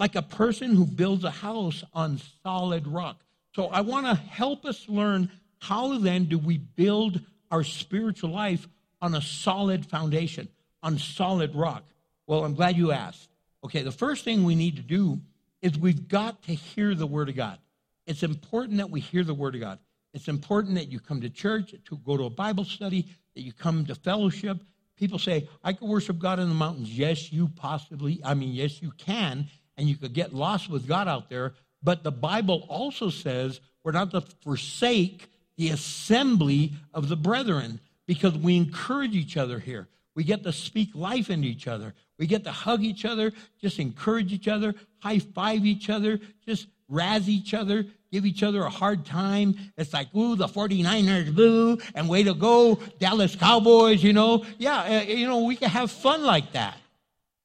[0.00, 3.22] like a person who builds a house on solid rock.
[3.54, 7.20] So I want to help us learn how then do we build
[7.50, 8.66] our spiritual life
[9.02, 10.48] on a solid foundation,
[10.82, 11.84] on solid rock?
[12.26, 13.28] Well, I'm glad you asked.
[13.62, 15.20] Okay, the first thing we need to do
[15.60, 17.58] is we've got to hear the Word of God.
[18.06, 19.78] It's important that we hear the Word of God.
[20.12, 23.52] It's important that you come to church, to go to a Bible study, that you
[23.52, 24.58] come to fellowship.
[24.96, 26.96] People say, I can worship God in the mountains.
[26.96, 29.46] Yes, you possibly, I mean, yes, you can,
[29.76, 31.54] and you could get lost with God out there.
[31.82, 38.36] But the Bible also says we're not to forsake the assembly of the brethren because
[38.36, 39.88] we encourage each other here.
[40.14, 41.94] We get to speak life into each other.
[42.18, 46.66] We get to hug each other, just encourage each other, high five each other, just
[46.88, 49.54] razz each other, give each other a hard time.
[49.76, 54.44] It's like, ooh, the 49ers, boo, and way to go, Dallas Cowboys, you know.
[54.58, 56.76] Yeah, uh, you know, we can have fun like that.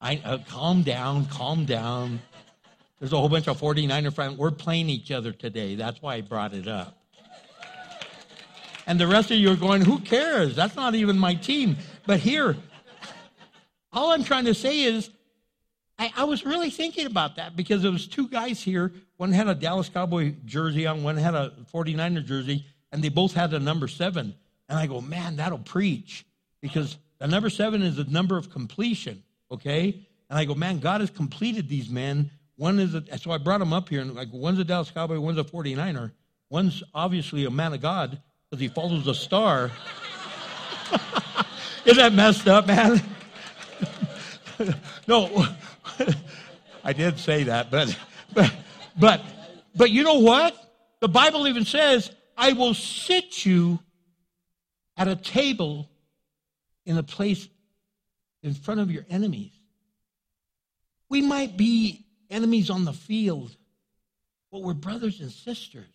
[0.02, 2.22] I, uh, calm down, calm down.
[3.00, 4.38] There's a whole bunch of 49er friends.
[4.38, 5.76] We're playing each other today.
[5.76, 6.98] That's why I brought it up.
[8.88, 10.56] And the rest of you are going, who cares?
[10.56, 11.78] That's not even my team.
[12.06, 12.56] But here,
[13.92, 15.10] all I'm trying to say is,
[15.98, 18.92] I, I, was really thinking about that because there was two guys here.
[19.18, 23.34] One had a Dallas Cowboy jersey on, one had a 49er jersey, and they both
[23.34, 24.36] had a number seven.
[24.68, 26.26] And I go, man, that'll preach
[26.62, 30.06] because the number seven is the number of completion, okay?
[30.30, 32.30] And I go, man, God has completed these men.
[32.58, 35.20] One is, a, so I brought them up here, and like one's a Dallas Cowboy,
[35.20, 36.12] one's a 49er.
[36.50, 39.72] One's obviously a man of God because he follows a star.
[41.86, 43.02] Isn't that messed up, man?
[45.08, 45.46] no,
[46.84, 47.98] I did say that, but,
[48.34, 48.54] but,
[49.00, 49.22] but,
[49.76, 50.56] but you know what?
[51.00, 53.80] The Bible even says, I will sit you
[54.98, 55.90] at a table
[56.86, 57.48] in a place
[58.44, 59.52] in front of your enemies.
[61.10, 63.56] We might be enemies on the field,
[64.52, 65.88] but we're brothers and sisters.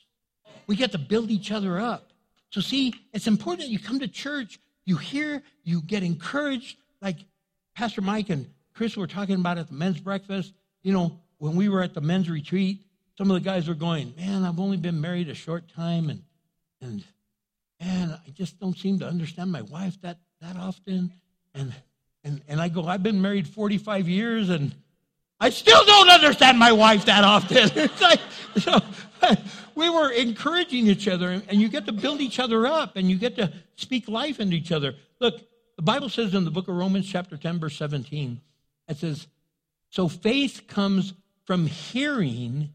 [0.67, 2.13] We get to build each other up.
[2.51, 7.17] So, see, it's important that you come to church, you hear, you get encouraged, like
[7.77, 8.51] Pastor Mike and
[8.81, 10.55] Chris we were talking about at the men's breakfast.
[10.83, 12.81] You know, when we were at the men's retreat,
[13.19, 16.23] some of the guys were going, Man, I've only been married a short time, and,
[16.81, 17.05] and
[17.79, 21.13] man, I just don't seem to understand my wife that, that often.
[21.53, 21.75] And,
[22.25, 24.75] and, and I go, I've been married 45 years, and
[25.39, 27.59] I still don't understand my wife that often.
[27.75, 29.39] it's like,
[29.75, 33.19] we were encouraging each other, and you get to build each other up, and you
[33.19, 34.95] get to speak life into each other.
[35.21, 35.39] Look,
[35.77, 38.41] the Bible says in the book of Romans, chapter 10, verse 17,
[38.91, 39.27] it says,
[39.91, 41.15] So faith comes
[41.45, 42.71] from hearing,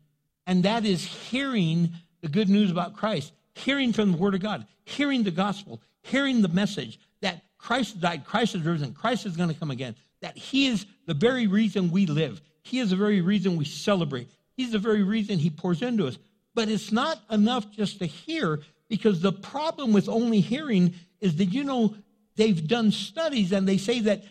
[0.48, 1.92] and that is hearing
[2.22, 6.42] the good news about Christ, hearing from the Word of God, hearing the gospel, hearing
[6.42, 10.38] the message that Christ died, Christ is risen, Christ is going to come again, that
[10.38, 14.72] He is the very reason we live, He is the very reason we celebrate, He's
[14.72, 16.18] the very reason He pours into us.
[16.54, 21.46] But it's not enough just to hear because the problem with only hearing is that,
[21.46, 21.96] you know,
[22.36, 24.24] they've done studies and they say that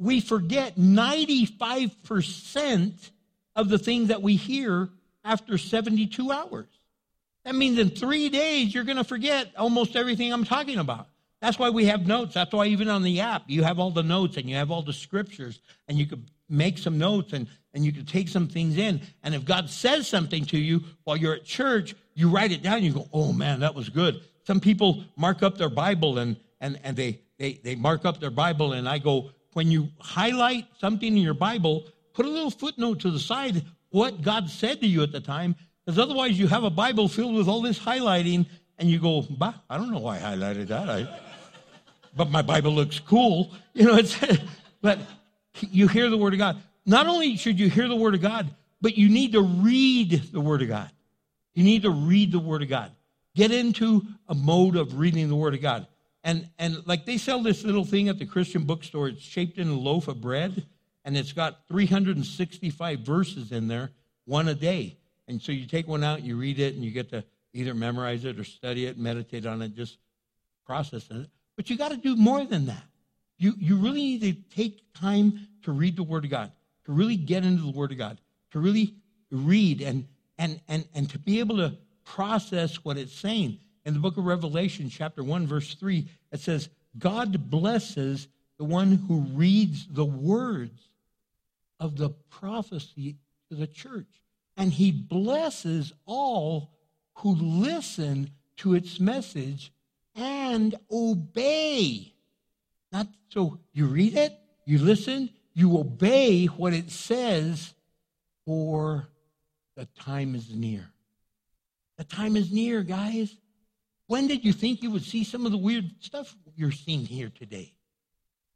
[0.00, 3.10] we forget 95%
[3.54, 4.88] of the things that we hear
[5.22, 6.66] after 72 hours.
[7.44, 11.08] That means in three days, you're going to forget almost everything I'm talking about.
[11.42, 12.34] That's why we have notes.
[12.34, 14.82] That's why even on the app, you have all the notes and you have all
[14.82, 18.78] the scriptures and you could make some notes and, and you can take some things
[18.78, 19.02] in.
[19.22, 22.82] And if God says something to you while you're at church, you write it down.
[22.82, 24.22] You go, oh man, that was good.
[24.44, 28.30] Some people mark up their Bible and, and, and they, they, they mark up their
[28.30, 28.72] Bible.
[28.72, 33.10] And I go, when you highlight something in your Bible, put a little footnote to
[33.10, 35.56] the side what God said to you at the time.
[35.84, 38.46] Because otherwise, you have a Bible filled with all this highlighting
[38.78, 40.88] and you go, bah, I don't know why I highlighted that.
[40.88, 41.20] I,
[42.16, 43.52] but my Bible looks cool.
[43.72, 44.18] You know, it's,
[44.82, 44.98] but
[45.60, 46.60] you hear the Word of God.
[46.84, 50.40] Not only should you hear the Word of God, but you need to read the
[50.40, 50.90] Word of God.
[51.54, 52.90] You need to read the Word of God.
[53.36, 55.86] Get into a mode of reading the Word of God.
[56.22, 59.68] And, and like they sell this little thing at the Christian bookstore, it's shaped in
[59.68, 60.66] a loaf of bread,
[61.04, 63.90] and it's got 365 verses in there,
[64.26, 64.98] one a day.
[65.28, 68.24] And so you take one out, you read it, and you get to either memorize
[68.24, 69.98] it or study it, meditate on it, just
[70.66, 71.28] process it.
[71.56, 72.84] But you got to do more than that.
[73.38, 76.52] You, you really need to take time to read the Word of God,
[76.84, 78.20] to really get into the Word of God,
[78.52, 78.94] to really
[79.30, 80.06] read and,
[80.38, 83.58] and, and, and to be able to process what it's saying.
[83.84, 86.68] In the book of Revelation, chapter 1, verse 3, it says,
[86.98, 88.28] God blesses
[88.58, 90.88] the one who reads the words
[91.78, 93.16] of the prophecy
[93.48, 94.22] to the church.
[94.56, 96.72] And he blesses all
[97.14, 99.72] who listen to its message
[100.14, 102.12] and obey.
[102.92, 107.74] Not so you read it, you listen, you obey what it says,
[108.44, 109.08] for
[109.76, 110.90] the time is near.
[111.96, 113.36] The time is near, guys.
[114.10, 117.30] When did you think you would see some of the weird stuff you're seeing here
[117.32, 117.74] today?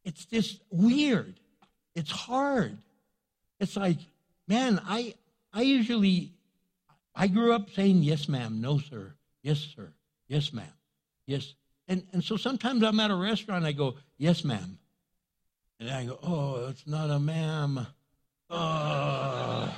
[0.04, 1.38] It's just weird.
[1.94, 2.76] It's hard.
[3.60, 3.98] It's like,
[4.48, 5.14] man, I
[5.52, 6.32] I usually
[7.14, 9.92] I grew up saying yes, ma'am, no, sir, yes, sir.
[10.26, 10.66] Yes, ma'am.
[11.24, 11.54] Yes.
[11.86, 14.76] And, and so sometimes I'm at a restaurant, I go, Yes, ma'am.
[15.78, 17.86] And I go, Oh, it's not a ma'am.
[18.50, 19.74] Oh,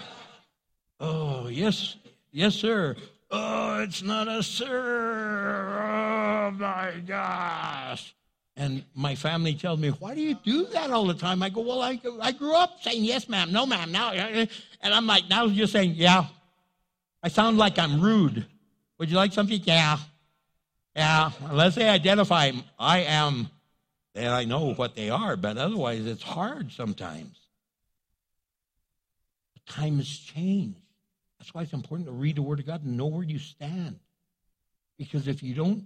[1.01, 1.97] oh, yes,
[2.33, 2.97] yes, sir.
[3.31, 5.79] Oh, it's not a sir.
[5.83, 8.15] Oh, my gosh.
[8.57, 11.43] And my family tells me, Why do you do that all the time?
[11.43, 14.09] I go, Well, I, I grew up saying yes, ma'am, no, ma'am, no.
[14.09, 14.47] Uh, uh.
[14.81, 16.27] And I'm like, Now you're saying, Yeah.
[17.23, 18.47] I sound like I'm rude.
[18.99, 19.61] Would you like something?
[19.65, 19.99] Yeah.
[20.95, 21.33] Yeah.
[21.45, 23.51] Unless they identify, I am,
[24.15, 27.37] then I know what they are, but otherwise it's hard sometimes.
[29.69, 30.79] Time has changed.
[31.39, 33.99] That's why it's important to read the Word of God and know where you stand.
[34.99, 35.85] Because if you don't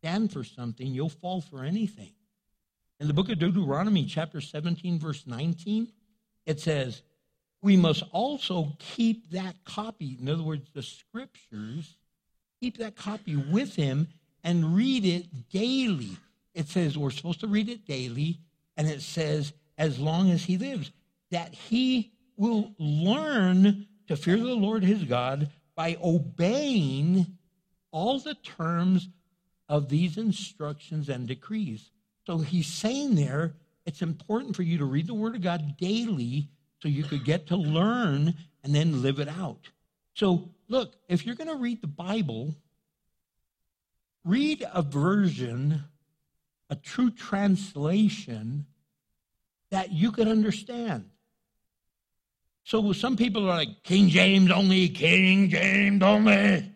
[0.00, 2.12] stand for something, you'll fall for anything.
[3.00, 5.92] In the book of Deuteronomy, chapter 17, verse 19,
[6.46, 7.02] it says,
[7.62, 11.96] We must also keep that copy, in other words, the scriptures,
[12.60, 14.08] keep that copy with him
[14.42, 16.16] and read it daily.
[16.54, 18.38] It says we're supposed to read it daily,
[18.76, 20.92] and it says as long as he lives,
[21.30, 27.26] that he will learn to fear the Lord his God by obeying
[27.90, 29.08] all the terms
[29.68, 31.90] of these instructions and decrees.
[32.26, 33.54] So he's saying there,
[33.86, 36.48] it's important for you to read the Word of God daily
[36.80, 39.70] so you could get to learn and then live it out.
[40.14, 42.54] So, look, if you're going to read the Bible,
[44.24, 45.84] read a version,
[46.70, 48.66] a true translation
[49.70, 51.10] that you could understand.
[52.64, 56.70] So some people are like, King James only, King James only.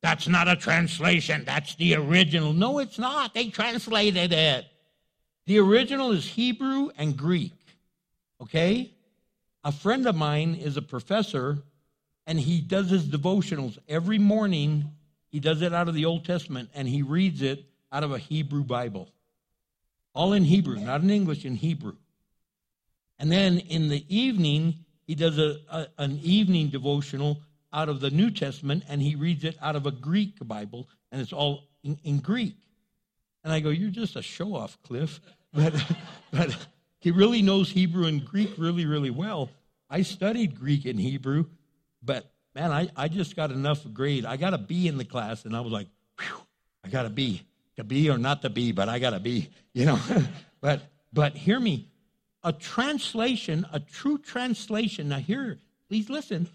[0.00, 1.44] That's not a translation.
[1.44, 2.54] That's the original.
[2.54, 3.34] No, it's not.
[3.34, 4.66] They translated it.
[5.46, 7.52] The original is Hebrew and Greek.
[8.40, 8.92] Okay?
[9.64, 11.58] A friend of mine is a professor,
[12.26, 14.92] and he does his devotionals every morning.
[15.30, 18.18] He does it out of the Old Testament, and he reads it out of a
[18.18, 19.08] Hebrew Bible.
[20.14, 21.96] All in Hebrew, not in English, in Hebrew.
[23.18, 27.40] And then in the evening, he does a, a, an evening devotional
[27.72, 31.20] out of the New Testament and he reads it out of a Greek Bible and
[31.20, 32.54] it's all in, in Greek.
[33.42, 35.20] And I go, You're just a show off, Cliff.
[35.50, 35.82] But,
[36.30, 36.54] but
[37.00, 39.48] he really knows Hebrew and Greek really, really well.
[39.88, 41.46] I studied Greek and Hebrew,
[42.02, 44.26] but man, I, I just got enough grade.
[44.26, 45.86] I got a B in the class, and I was like,
[46.84, 47.42] I got a B.
[47.76, 49.98] To be or not to be, but I got a B, you know.
[50.60, 50.82] but
[51.14, 51.88] but hear me.
[52.44, 55.08] A translation, a true translation.
[55.08, 55.58] Now here,
[55.88, 56.48] please listen.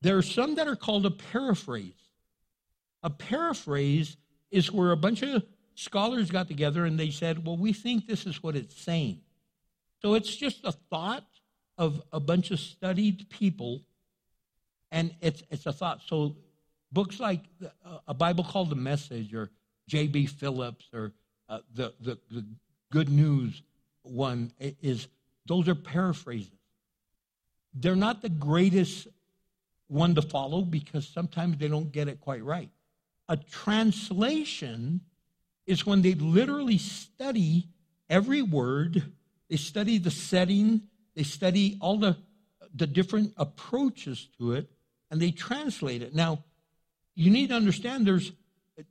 [0.00, 1.94] There are some that are called a paraphrase.
[3.02, 4.16] A paraphrase
[4.50, 8.26] is where a bunch of scholars got together and they said, well, we think this
[8.26, 9.20] is what it's saying.
[10.02, 11.26] So it's just a thought
[11.76, 13.82] of a bunch of studied people,
[14.90, 16.00] and it's, it's a thought.
[16.06, 16.36] So
[16.90, 17.42] books like
[17.84, 19.50] uh, a Bible called The Message or
[19.88, 20.26] J.B.
[20.26, 21.12] Phillips or
[21.48, 22.44] uh, the, the, the
[22.90, 23.62] Good News
[24.02, 25.08] one is
[25.48, 26.52] those are paraphrases.
[27.74, 29.08] They're not the greatest
[29.88, 32.70] one to follow because sometimes they don't get it quite right.
[33.28, 35.00] A translation
[35.66, 37.68] is when they literally study
[38.08, 39.12] every word,
[39.50, 40.82] they study the setting,
[41.14, 42.16] they study all the,
[42.74, 44.70] the different approaches to it,
[45.10, 46.14] and they translate it.
[46.14, 46.44] Now,
[47.14, 48.32] you need to understand there's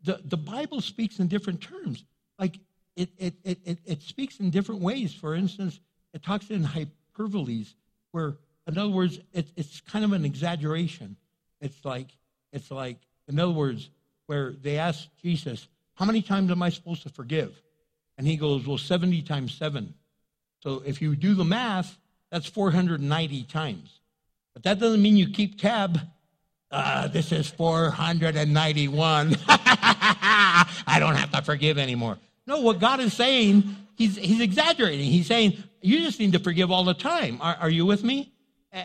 [0.03, 2.03] the, the Bible speaks in different terms.
[2.38, 2.60] Like
[2.95, 5.14] it, it, it, it, it speaks in different ways.
[5.14, 5.80] For instance,
[6.18, 7.76] it talks in hyperboles,
[8.09, 11.15] where in other words, it, it's kind of an exaggeration.
[11.61, 12.07] It's like,
[12.51, 12.97] it's like,
[13.28, 13.91] in other words,
[14.26, 17.61] where they ask Jesus, How many times am I supposed to forgive?
[18.18, 19.93] And he goes, Well, 70 times 7.
[20.63, 21.99] So if you do the math,
[22.32, 23.99] that's 490 times.
[24.55, 25.99] But that doesn't mean you keep tab.
[26.72, 29.38] Uh, this is 491.
[29.47, 32.18] I don't have to forgive anymore.
[32.47, 35.11] No, what God is saying, he's, he's exaggerating.
[35.11, 37.39] He's saying, you just need to forgive all the time.
[37.41, 38.34] Are, are you with me?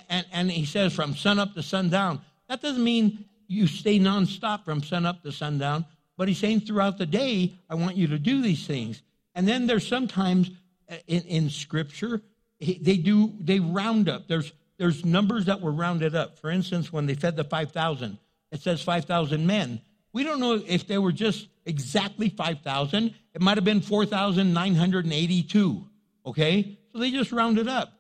[0.09, 2.21] and, and he says from sun up to sundown.
[2.49, 5.85] That doesn't mean you stay nonstop from sun up to sundown,
[6.17, 9.03] but he's saying throughout the day, I want you to do these things.
[9.35, 10.51] And then there's sometimes
[10.91, 12.23] uh, in, in scripture,
[12.61, 14.29] they do, they round up.
[14.29, 16.39] There's, there's numbers that were rounded up.
[16.39, 18.19] For instance, when they fed the 5,000,
[18.53, 19.81] it says 5,000 men.
[20.13, 23.15] We don't know if they were just exactly 5,000.
[23.35, 25.87] It might have been 4,982.
[26.25, 26.79] Okay?
[26.93, 27.93] So they just rounded up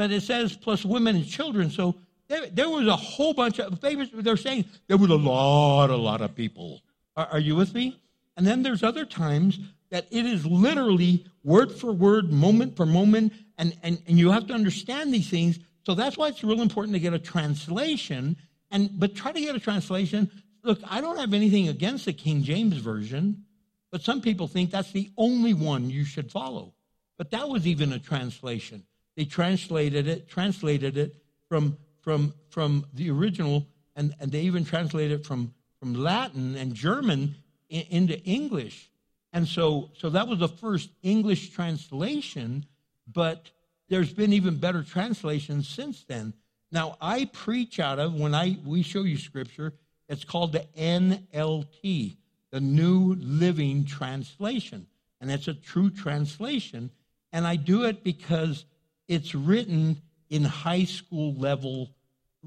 [0.00, 1.70] but it says plus women and children.
[1.70, 1.94] So
[2.26, 6.22] there, there was a whole bunch of, they're saying there was a lot, a lot
[6.22, 6.80] of people.
[7.18, 8.00] Are, are you with me?
[8.34, 9.58] And then there's other times
[9.90, 14.46] that it is literally word for word, moment for moment, and, and, and you have
[14.46, 15.58] to understand these things.
[15.84, 18.38] So that's why it's real important to get a translation.
[18.70, 20.30] And but try to get a translation
[20.62, 23.44] look, I don't have anything against the King James Version,
[23.92, 26.72] but some people think that's the only one you should follow.
[27.20, 28.82] But that was even a translation.
[29.14, 35.20] They translated it, translated it from from from the original, and, and they even translated
[35.20, 37.34] it from, from Latin and German
[37.68, 38.90] in, into English.
[39.34, 42.64] And so so that was the first English translation,
[43.06, 43.50] but
[43.90, 46.32] there's been even better translations since then.
[46.72, 49.74] Now I preach out of when I we show you scripture,
[50.08, 52.16] it's called the NLT,
[52.50, 54.86] the New Living Translation.
[55.20, 56.90] And it's a true translation.
[57.32, 58.64] And I do it because
[59.08, 61.90] it's written in high school level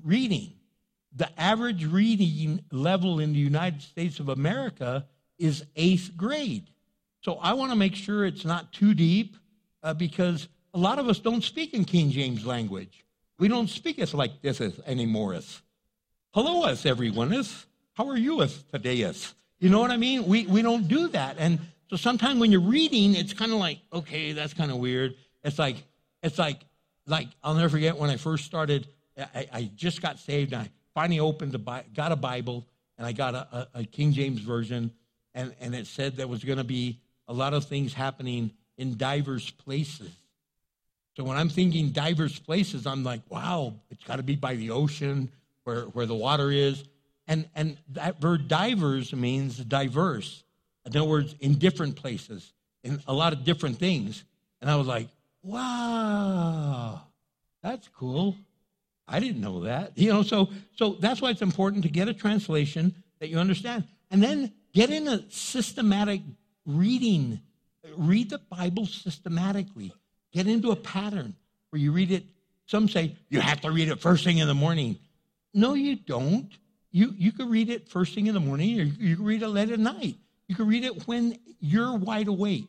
[0.03, 0.53] reading.
[1.15, 5.05] The average reading level in the United States of America
[5.37, 6.69] is eighth grade.
[7.21, 9.37] So I want to make sure it's not too deep
[9.83, 13.05] uh, because a lot of us don't speak in King James language.
[13.39, 15.39] We don't speak it like this anymore.
[16.31, 17.33] Hello, us, everyone.
[17.33, 19.01] Is how are you us today?
[19.01, 20.25] Is you know what I mean?
[20.25, 21.59] We we don't do that, and
[21.93, 25.13] so sometimes when you're reading, it's kind of like okay, that's kind of weird.
[25.43, 25.75] It's like
[26.23, 26.65] it's like
[27.05, 28.87] like I'll never forget when I first started.
[29.15, 30.53] I, I just got saved.
[30.53, 32.65] And I finally opened the got a Bible,
[32.97, 34.89] and I got a, a, a King James version,
[35.35, 38.97] and and it said there was going to be a lot of things happening in
[38.97, 40.09] diverse places.
[41.15, 44.71] So when I'm thinking diverse places, I'm like, wow, it's got to be by the
[44.71, 45.29] ocean
[45.63, 46.83] where, where the water is.
[47.27, 50.43] And, and that word divers means diverse.
[50.85, 52.53] In other words, in different places,
[52.83, 54.23] in a lot of different things.
[54.61, 55.07] And I was like,
[55.41, 57.01] wow,
[57.61, 58.35] that's cool.
[59.07, 59.97] I didn't know that.
[59.97, 63.85] You know, so so that's why it's important to get a translation that you understand.
[64.11, 66.21] And then get in a systematic
[66.65, 67.39] reading.
[67.97, 69.93] Read the Bible systematically.
[70.31, 71.35] Get into a pattern
[71.69, 72.23] where you read it.
[72.65, 74.97] Some say you have to read it first thing in the morning.
[75.53, 76.49] No, you don't.
[76.91, 79.47] You you can read it first thing in the morning, or you can read it
[79.47, 80.15] late at night.
[80.53, 82.67] You can read it when you're wide awake.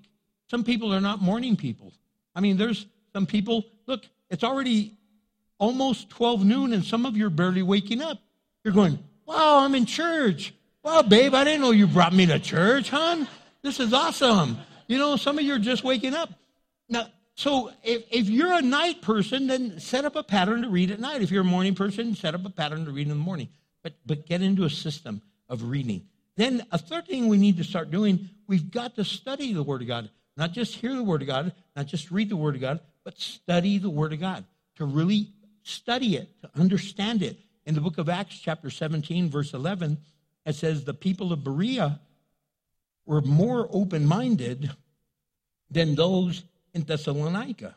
[0.50, 1.92] Some people are not morning people.
[2.34, 4.96] I mean, there's some people, look, it's already
[5.58, 8.22] almost 12 noon and some of you are barely waking up.
[8.64, 10.54] You're going, wow, I'm in church.
[10.82, 13.28] Wow, babe, I didn't know you brought me to church, hon.
[13.60, 14.56] This is awesome.
[14.88, 16.30] You know, some of you are just waking up.
[16.88, 20.90] Now, so if, if you're a night person, then set up a pattern to read
[20.90, 21.20] at night.
[21.20, 23.50] If you're a morning person, set up a pattern to read in the morning.
[23.82, 25.20] But, but get into a system
[25.50, 26.08] of reading.
[26.36, 29.82] Then a third thing we need to start doing, we've got to study the Word
[29.82, 30.10] of God.
[30.36, 33.20] Not just hear the Word of God, not just read the Word of God, but
[33.20, 34.44] study the Word of God.
[34.76, 35.32] To really
[35.62, 37.38] study it, to understand it.
[37.66, 39.98] In the book of Acts, chapter 17, verse 11,
[40.44, 42.00] it says, The people of Berea
[43.06, 44.70] were more open minded
[45.70, 47.76] than those in Thessalonica.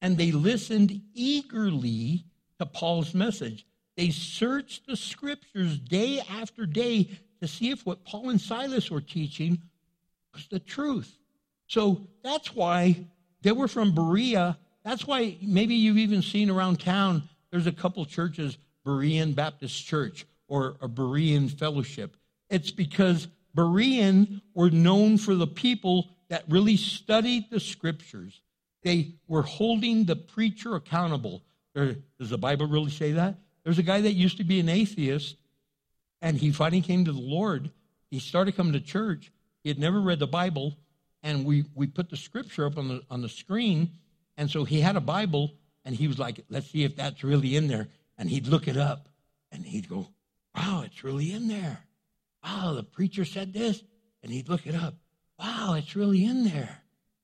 [0.00, 2.24] And they listened eagerly
[2.58, 3.64] to Paul's message.
[3.96, 7.10] They searched the scriptures day after day
[7.42, 9.60] to see if what Paul and Silas were teaching
[10.32, 11.18] was the truth.
[11.66, 13.04] So that's why
[13.42, 14.56] they were from Berea.
[14.84, 20.26] That's why maybe you've even seen around town there's a couple churches, Berean Baptist Church
[20.48, 22.16] or a Berean Fellowship.
[22.48, 28.40] It's because Berean were known for the people that really studied the scriptures.
[28.82, 31.42] They were holding the preacher accountable.
[31.74, 33.36] Does the Bible really say that?
[33.64, 35.36] There's a guy that used to be an atheist,
[36.22, 37.70] and he finally came to the Lord.
[38.10, 39.30] He started coming to church.
[39.62, 40.74] He had never read the Bible,
[41.22, 43.90] and we, we put the scripture up on the, on the screen.
[44.38, 45.52] And so he had a Bible,
[45.84, 47.88] and he was like, let's see if that's really in there.
[48.16, 49.10] And he'd look it up,
[49.50, 50.08] and he'd go,
[50.56, 51.80] wow, it's really in there.
[52.42, 53.82] Wow, the preacher said this.
[54.22, 54.94] And he'd look it up
[55.42, 56.82] wow, it's really in there.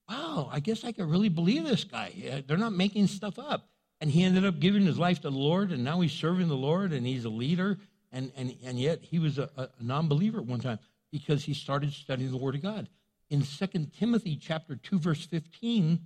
[0.09, 2.43] Wow, I guess I could really believe this guy.
[2.47, 3.69] They're not making stuff up.
[4.01, 6.55] And he ended up giving his life to the Lord, and now he's serving the
[6.55, 7.79] Lord, and he's a leader.
[8.13, 10.79] And, and, and yet he was a, a non believer at one time
[11.11, 12.89] because he started studying the Word of God.
[13.31, 13.67] In 2
[13.99, 16.01] Timothy chapter 2, verse 15,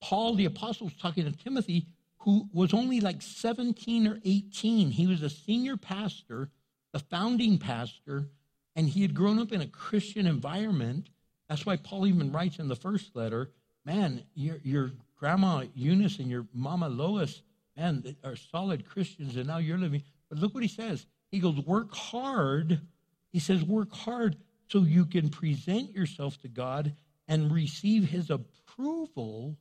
[0.00, 1.86] Paul the apostle was talking to Timothy,
[2.18, 4.90] who was only like 17 or 18.
[4.90, 6.50] He was a senior pastor,
[6.92, 8.28] the founding pastor
[8.78, 11.08] and he had grown up in a Christian environment.
[11.48, 13.50] That's why Paul even writes in the first letter,
[13.84, 17.42] man, your, your grandma Eunice and your mama Lois,
[17.76, 20.04] man, are solid Christians, and now you're living.
[20.28, 21.06] But look what he says.
[21.30, 22.80] He goes, work hard.
[23.32, 24.36] He says, work hard
[24.68, 26.94] so you can present yourself to God
[27.26, 29.56] and receive his approval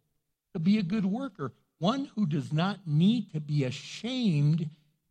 [0.54, 4.70] to be a good worker, one who does not need to be ashamed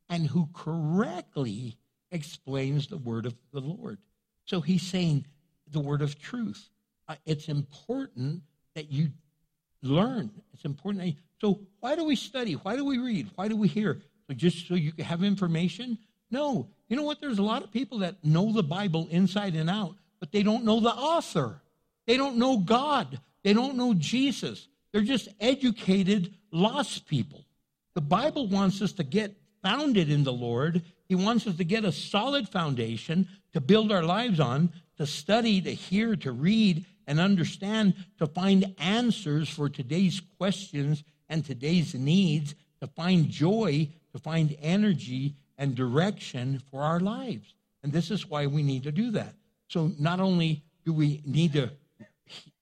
[0.09, 1.77] and who correctly
[2.11, 3.99] explains the word of the Lord.
[4.45, 5.27] So he's saying
[5.71, 6.69] the word of truth.
[7.09, 8.43] Uh, it's important
[8.75, 9.11] that you
[9.83, 10.31] learn.
[10.53, 11.05] It's important.
[11.05, 12.55] You, so why do we study?
[12.55, 13.31] Why do we read?
[13.35, 14.01] Why do we hear?
[14.35, 15.99] Just so you can have information,
[16.31, 16.69] No.
[16.89, 17.21] You know what?
[17.21, 20.65] There's a lot of people that know the Bible inside and out, but they don't
[20.65, 21.61] know the author.
[22.07, 23.21] They don't know God.
[23.43, 24.69] They don't know Jesus.
[24.93, 27.45] They're just educated, lost people.
[27.95, 30.83] The Bible wants us to get founded in the Lord.
[31.09, 35.61] He wants us to get a solid foundation to build our lives on, to study,
[35.63, 42.55] to hear, to read, and understand, to find answers for today's questions and today's needs,
[42.81, 47.55] to find joy, to find energy and direction for our lives.
[47.83, 49.35] And this is why we need to do that.
[49.69, 51.71] So not only do we need to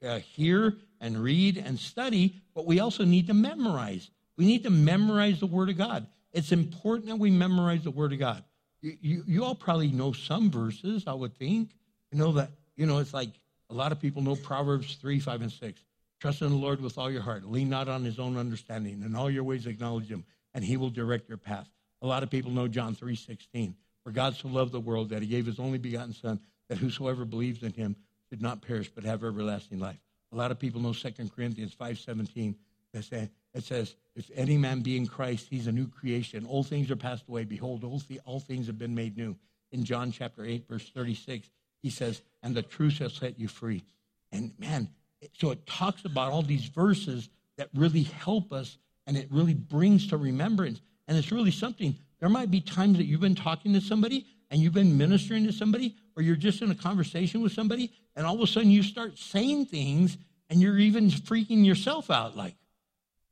[0.05, 4.11] uh, hear and read and study, but we also need to memorize.
[4.37, 6.07] We need to memorize the Word of God.
[6.33, 8.43] It's important that we memorize the Word of God.
[8.83, 11.71] You, you, you all probably know some verses, I would think.
[12.11, 13.31] You know that, you know, it's like
[13.71, 15.81] a lot of people know Proverbs 3, 5, and 6.
[16.21, 17.45] Trust in the Lord with all your heart.
[17.45, 19.03] Lean not on his own understanding.
[19.05, 20.25] In all your ways acknowledge him,
[20.55, 21.69] and he will direct your path.
[22.03, 23.75] A lot of people know John 3, 16.
[24.05, 26.39] For God so loved the world that he gave his only begotten Son,
[26.69, 27.97] that whosoever believes in him
[28.29, 29.99] should not perish but have everlasting life.
[30.33, 32.57] A lot of people know 2 Corinthians 5, 17.
[32.93, 36.47] That say, it says, if any man be in Christ, he's a new creation.
[36.49, 37.45] Old things are passed away.
[37.45, 39.37] Behold, all, th- all things have been made new.
[39.73, 41.51] In John chapter 8, verse 36,
[41.83, 43.83] he says, and the truth shall set you free.
[44.31, 44.89] And man,
[45.33, 50.07] so it talks about all these verses that really help us and it really brings
[50.09, 50.81] to remembrance.
[51.07, 51.95] And it's really something.
[52.21, 55.53] There might be times that you've been talking to somebody and you've been ministering to
[55.53, 58.83] somebody, or you're just in a conversation with somebody, and all of a sudden you
[58.83, 60.17] start saying things
[60.49, 62.55] and you're even freaking yourself out like,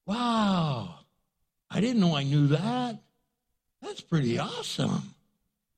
[0.06, 0.96] Wow,
[1.70, 2.98] I didn't know I knew that.
[3.80, 5.14] That's pretty awesome.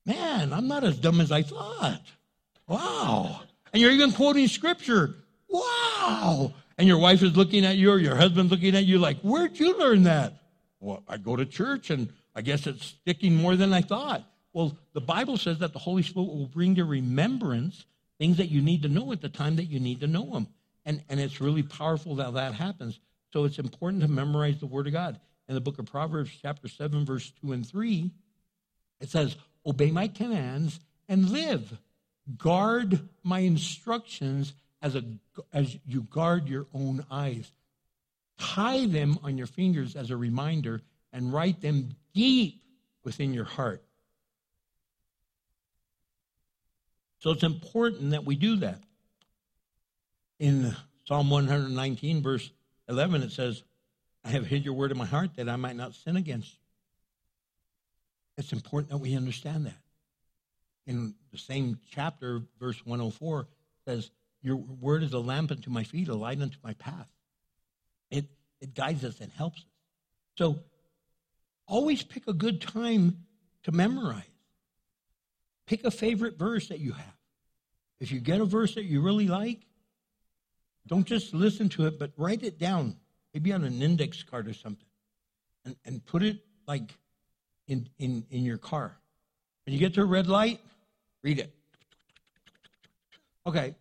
[0.05, 2.01] Man, I'm not as dumb as I thought.
[2.67, 3.41] Wow.
[3.71, 5.15] And you're even quoting scripture.
[5.49, 6.53] Wow.
[6.77, 9.59] And your wife is looking at you or your husband's looking at you like, where'd
[9.59, 10.33] you learn that?
[10.79, 14.23] Well, I go to church and I guess it's sticking more than I thought.
[14.51, 17.85] Well, the Bible says that the Holy Spirit will bring to remembrance
[18.19, 20.47] things that you need to know at the time that you need to know them.
[20.85, 22.99] And, and it's really powerful that that happens.
[23.33, 25.19] So it's important to memorize the Word of God.
[25.47, 28.11] In the book of Proverbs, chapter 7, verse 2 and 3,
[29.01, 31.77] it says, Obey my commands and live.
[32.37, 34.53] Guard my instructions
[34.85, 35.03] as, a,
[35.51, 37.51] as you guard your own eyes.
[38.37, 40.81] Tie them on your fingers as a reminder
[41.11, 42.61] and write them deep
[43.03, 43.81] within your heart.
[47.17, 48.79] So it's important that we do that.
[50.37, 50.75] In
[51.07, 52.51] Psalm 119, verse
[52.87, 53.63] 11, it says,
[54.23, 56.59] I have hid your word in my heart that I might not sin against you.
[58.37, 59.79] It's important that we understand that.
[60.85, 63.47] In the same chapter, verse 104
[63.87, 64.11] says,
[64.45, 67.07] Your word is a lamp unto my feet, a light unto my path.
[68.11, 68.25] It,
[68.61, 69.65] it guides us and helps us.
[70.37, 70.59] So
[71.67, 73.25] always pick a good time
[73.63, 74.21] to memorize.
[75.65, 77.17] Pick a favorite verse that you have.
[77.99, 79.65] If you get a verse that you really like,
[80.85, 82.97] don't just listen to it, but write it down,
[83.33, 84.85] maybe on an index card or something,
[85.65, 86.93] and, and put it like
[87.67, 88.95] in, in, in your car.
[89.65, 90.59] When you get to a red light,
[91.23, 91.51] read it.
[93.47, 93.73] Okay,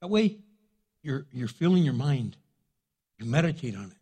[0.00, 0.38] that way
[1.02, 2.36] you're, you're filling your mind.
[3.18, 3.96] You meditate on it.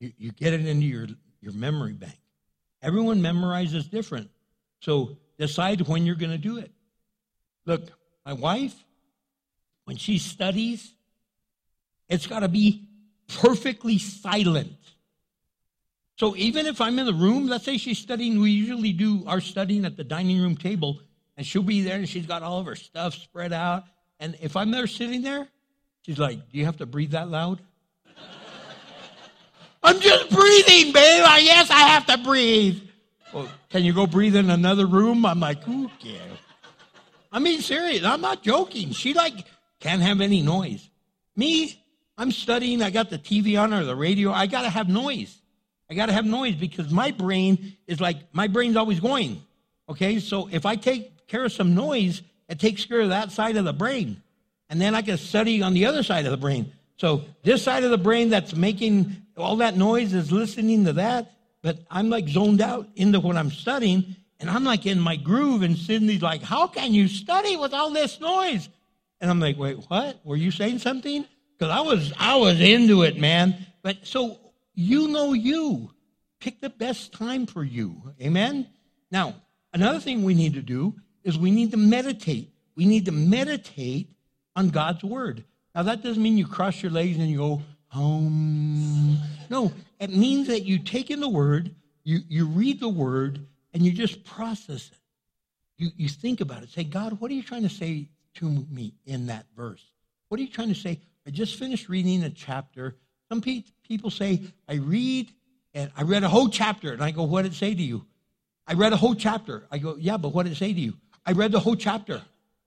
[0.00, 1.06] You, you get it into your,
[1.40, 2.18] your memory bank.
[2.82, 4.30] Everyone memorizes different.
[4.80, 6.70] So decide when you're going to do it.
[7.66, 7.82] Look,
[8.24, 8.74] my wife,
[9.84, 10.92] when she studies,
[12.08, 12.88] it's got to be
[13.40, 14.72] perfectly silent.
[16.16, 19.40] So even if I'm in the room, let's say she's studying, we usually do our
[19.40, 21.00] studying at the dining room table,
[21.36, 23.84] and she'll be there and she's got all of her stuff spread out.
[24.20, 25.48] And if I'm there sitting there,
[26.02, 27.60] she's like, Do you have to breathe that loud?
[29.82, 31.24] I'm just breathing, babe.
[31.24, 32.82] I, yes, I have to breathe.
[33.32, 35.26] Well, can you go breathe in another room?
[35.26, 36.38] I'm like, cares?
[37.30, 38.04] I mean, serious.
[38.04, 38.92] I'm not joking.
[38.92, 39.34] She like
[39.80, 40.88] can't have any noise.
[41.36, 41.80] Me,
[42.16, 45.40] I'm studying, I got the TV on or the radio, I got to have noise.
[45.90, 49.42] I got to have noise because my brain is like, my brain's always going.
[49.88, 53.56] Okay, so if I take care of some noise, it takes care of that side
[53.56, 54.22] of the brain.
[54.70, 56.72] And then I can study on the other side of the brain.
[56.96, 61.32] So this side of the brain that's making all that noise is listening to that,
[61.62, 65.62] but I'm like zoned out into what I'm studying, and I'm like in my groove,
[65.62, 68.68] and Cindy's like, How can you study with all this noise?
[69.20, 70.20] And I'm like, Wait, what?
[70.24, 71.24] Were you saying something?
[71.58, 73.66] because I was I was into it, man.
[73.82, 74.38] But so
[74.74, 75.90] you know you
[76.40, 78.14] pick the best time for you.
[78.20, 78.68] Amen.
[79.10, 79.34] Now,
[79.72, 80.94] another thing we need to do
[81.28, 82.50] is we need to meditate.
[82.74, 84.10] We need to meditate
[84.56, 85.44] on God's word.
[85.74, 89.18] Now that doesn't mean you cross your legs and you go home.
[89.50, 91.74] No, it means that you take in the word,
[92.04, 94.98] you, you read the word, and you just process it.
[95.76, 96.70] you, you think about it.
[96.70, 99.84] Say, God, what are you trying to say to me in that verse?
[100.28, 101.00] What are you trying to say?
[101.26, 102.96] I just finished reading a chapter.
[103.28, 105.30] Some pe- people say, I read
[105.74, 106.92] and I read a whole chapter.
[106.92, 108.06] And I go, what did it say to you?
[108.66, 109.66] I read a whole chapter.
[109.70, 110.94] I go, yeah, but what did it say to you?
[111.28, 112.22] I read the whole chapter.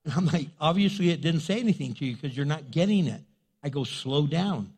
[0.06, 3.22] And I'm like, obviously it didn't say anything to you because you're not getting it.
[3.64, 4.72] I go, slow down.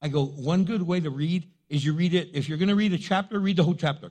[0.00, 2.30] I go, one good way to read is you read it.
[2.32, 4.10] If you're going to read a chapter, read the whole chapter.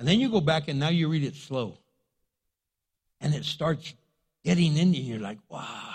[0.00, 1.78] And then you go back and now you read it slow.
[3.20, 3.94] And it starts
[4.44, 5.14] getting into you.
[5.14, 5.94] You're like, wow,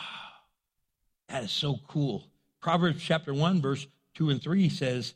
[1.28, 2.24] that is so cool.
[2.62, 5.14] Proverbs chapter 1, verse 2 and 3 says,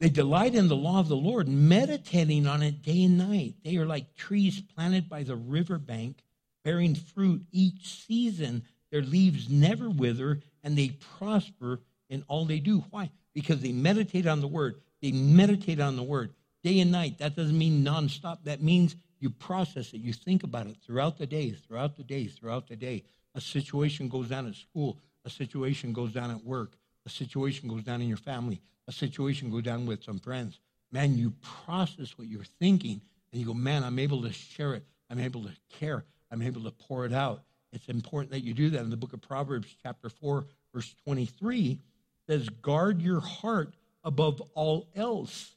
[0.00, 3.54] They delight in the law of the Lord, meditating on it day and night.
[3.62, 6.24] They are like trees planted by the riverbank,
[6.64, 8.64] bearing fruit each season.
[8.90, 12.82] Their leaves never wither, and they prosper in all they do.
[12.90, 13.10] Why?
[13.34, 14.80] Because they meditate on the word.
[15.02, 16.32] They meditate on the word
[16.62, 17.18] day and night.
[17.18, 18.38] That doesn't mean nonstop.
[18.44, 19.98] That means you process it.
[19.98, 23.04] You think about it throughout the day, throughout the day, throughout the day.
[23.34, 24.98] A situation goes down at school.
[25.24, 26.72] A situation goes down at work.
[27.06, 28.60] A situation goes down in your family.
[28.90, 30.58] A situation go down with some friends.
[30.90, 31.32] Man, you
[31.64, 34.84] process what you're thinking and you go, man, I'm able to share it.
[35.08, 36.04] I'm able to care.
[36.32, 37.44] I'm able to pour it out.
[37.72, 38.80] It's important that you do that.
[38.80, 41.78] In the book of Proverbs, chapter 4, verse 23,
[42.26, 45.54] says, Guard your heart above all else,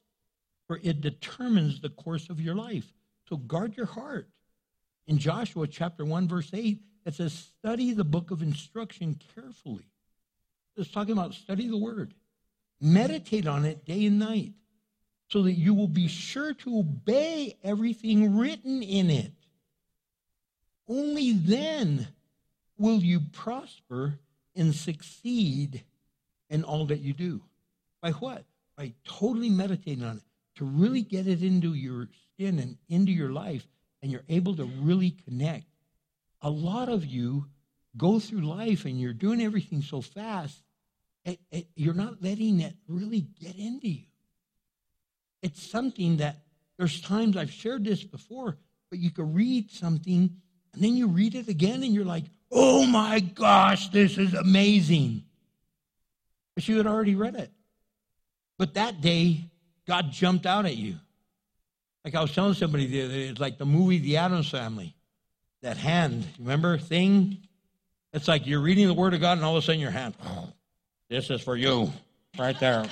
[0.67, 2.85] for it determines the course of your life.
[3.27, 4.29] So guard your heart.
[5.07, 9.87] In Joshua chapter 1, verse 8, it says, Study the book of instruction carefully.
[10.77, 12.13] It's talking about study the word,
[12.83, 14.53] meditate on it day and night,
[15.29, 19.31] so that you will be sure to obey everything written in it.
[20.87, 22.09] Only then
[22.77, 24.19] will you prosper
[24.55, 25.83] and succeed
[26.49, 27.41] in all that you do.
[28.01, 28.43] By what?
[28.77, 30.23] By totally meditating on it,
[30.55, 33.65] to really get it into your skin and into your life,
[34.01, 35.65] and you're able to really connect.
[36.41, 37.45] A lot of you
[37.95, 40.61] go through life and you're doing everything so fast,
[41.25, 44.03] it, it, you're not letting it really get into you.
[45.41, 46.37] It's something that
[46.77, 48.57] there's times I've shared this before,
[48.89, 50.29] but you could read something
[50.73, 55.23] and then you read it again and you're like, oh my gosh, this is amazing.
[56.55, 57.51] But you had already read it.
[58.57, 59.45] But that day,
[59.87, 60.95] God jumped out at you.
[62.05, 64.95] Like I was telling somebody the other day, it's like the movie The Addams Family.
[65.61, 67.37] That hand, remember, thing?
[68.11, 70.13] It's like you're reading the Word of God, and all of a sudden your hand,
[71.13, 71.93] this is for you,
[72.39, 72.83] right there.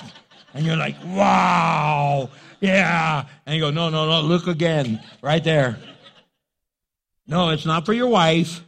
[0.54, 3.26] And you're like, wow, yeah.
[3.44, 5.76] And you go, no, no, no, look again, right there.
[7.26, 8.62] No, it's not for your wife,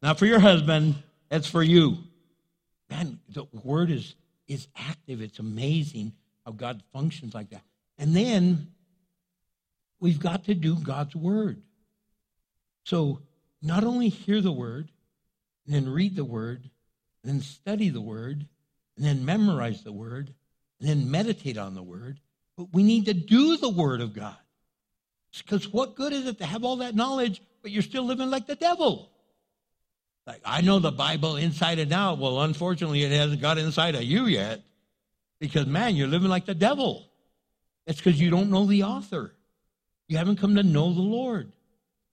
[0.00, 0.94] not for your husband,
[1.30, 1.98] it's for you.
[2.88, 4.14] Man, the Word is,
[4.48, 5.20] is active.
[5.20, 6.14] It's amazing
[6.46, 7.62] how God functions like that.
[7.98, 8.68] And then
[10.00, 11.60] we've got to do God's word.
[12.84, 13.20] So
[13.60, 14.90] not only hear the word,
[15.66, 16.70] and then read the word,
[17.22, 18.46] and then study the word,
[18.96, 20.32] and then memorize the word,
[20.80, 22.20] and then meditate on the word,
[22.56, 24.36] but we need to do the word of God.
[25.36, 28.46] Because what good is it to have all that knowledge, but you're still living like
[28.46, 29.10] the devil?
[30.26, 32.18] Like, I know the Bible inside and out.
[32.18, 34.62] Well, unfortunately, it hasn't got inside of you yet.
[35.38, 37.08] Because, man, you're living like the devil.
[37.86, 39.34] It's because you don't know the author.
[40.08, 41.52] You haven't come to know the Lord.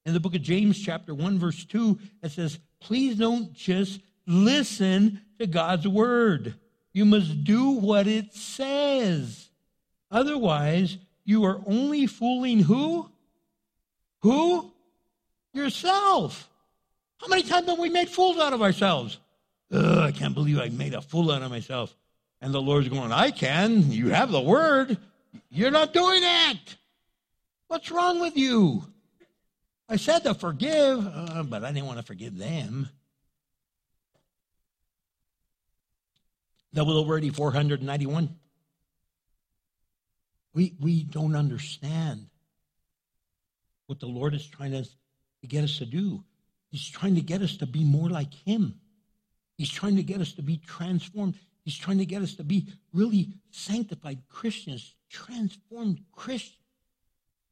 [0.05, 5.21] In the book of James, chapter 1, verse 2, it says, Please don't just listen
[5.39, 6.55] to God's word.
[6.93, 9.49] You must do what it says.
[10.09, 13.09] Otherwise, you are only fooling who?
[14.21, 14.71] Who?
[15.53, 16.49] Yourself.
[17.17, 19.19] How many times have we made fools out of ourselves?
[19.71, 21.95] Ugh, I can't believe I made a fool out of myself.
[22.41, 23.91] And the Lord's going, I can.
[23.91, 24.97] You have the word.
[25.49, 26.75] You're not doing it.
[27.67, 28.83] What's wrong with you?
[29.87, 32.89] I said to forgive, uh, but I didn't want to forgive them.
[36.73, 38.35] Double over 491.
[40.53, 42.27] We, we don't understand
[43.87, 46.23] what the Lord is trying to, to get us to do.
[46.69, 48.75] He's trying to get us to be more like Him.
[49.57, 51.35] He's trying to get us to be transformed.
[51.63, 56.57] He's trying to get us to be really sanctified Christians, transformed Christians,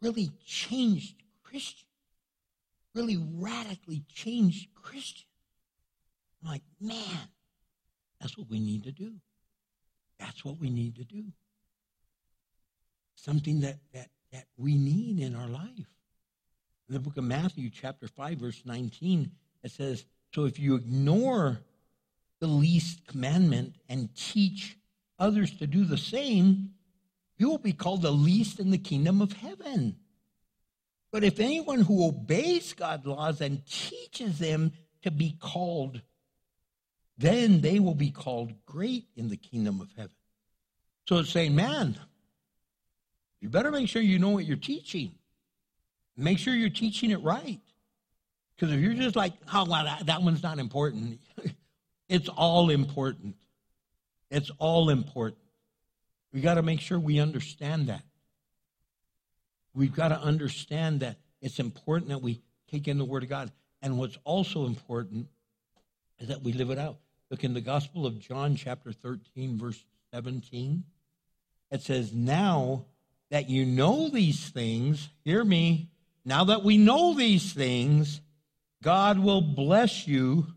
[0.02, 1.86] really changed Christians,
[2.96, 5.26] really radically changed Christians.
[6.42, 7.28] I'm like, man,
[8.20, 9.14] that's what we need to do.
[10.20, 11.26] That's what we need to do.
[13.16, 15.88] Something that, that, that we need in our life.
[16.88, 19.32] In the book of Matthew, chapter 5, verse 19,
[19.64, 21.60] it says, So if you ignore
[22.40, 24.78] the least commandment and teach
[25.18, 26.72] others to do the same,
[27.38, 29.98] you will be called the least in the kingdom of heaven.
[31.12, 34.72] But if anyone who obeys God's laws and teaches them
[35.04, 36.02] to be called,
[37.20, 40.16] then they will be called great in the kingdom of heaven.
[41.08, 41.98] So it's saying, man,
[43.42, 45.12] you better make sure you know what you're teaching.
[46.16, 47.60] Make sure you're teaching it right.
[48.56, 51.20] Because if you're just like, oh, well, that, that one's not important,
[52.10, 53.36] it's all important.
[54.32, 55.42] It's all important.
[56.32, 58.04] We got to make sure we understand that.
[59.74, 62.42] We've got to understand that it's important that we
[62.72, 63.52] take in the Word of God.
[63.82, 65.28] And what's also important
[66.20, 66.98] is that we live it out.
[67.30, 70.84] Look in the Gospel of John, chapter 13, verse 17.
[71.72, 72.86] It says, Now
[73.30, 75.90] that you know these things, hear me,
[76.26, 78.22] now that we know these things,
[78.82, 80.48] God will bless you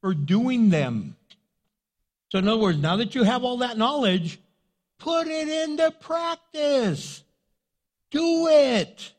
[0.00, 1.16] for doing them.
[2.32, 4.40] So, in other words, now that you have all that knowledge,
[4.98, 7.22] put it into practice.
[8.10, 9.12] Do it.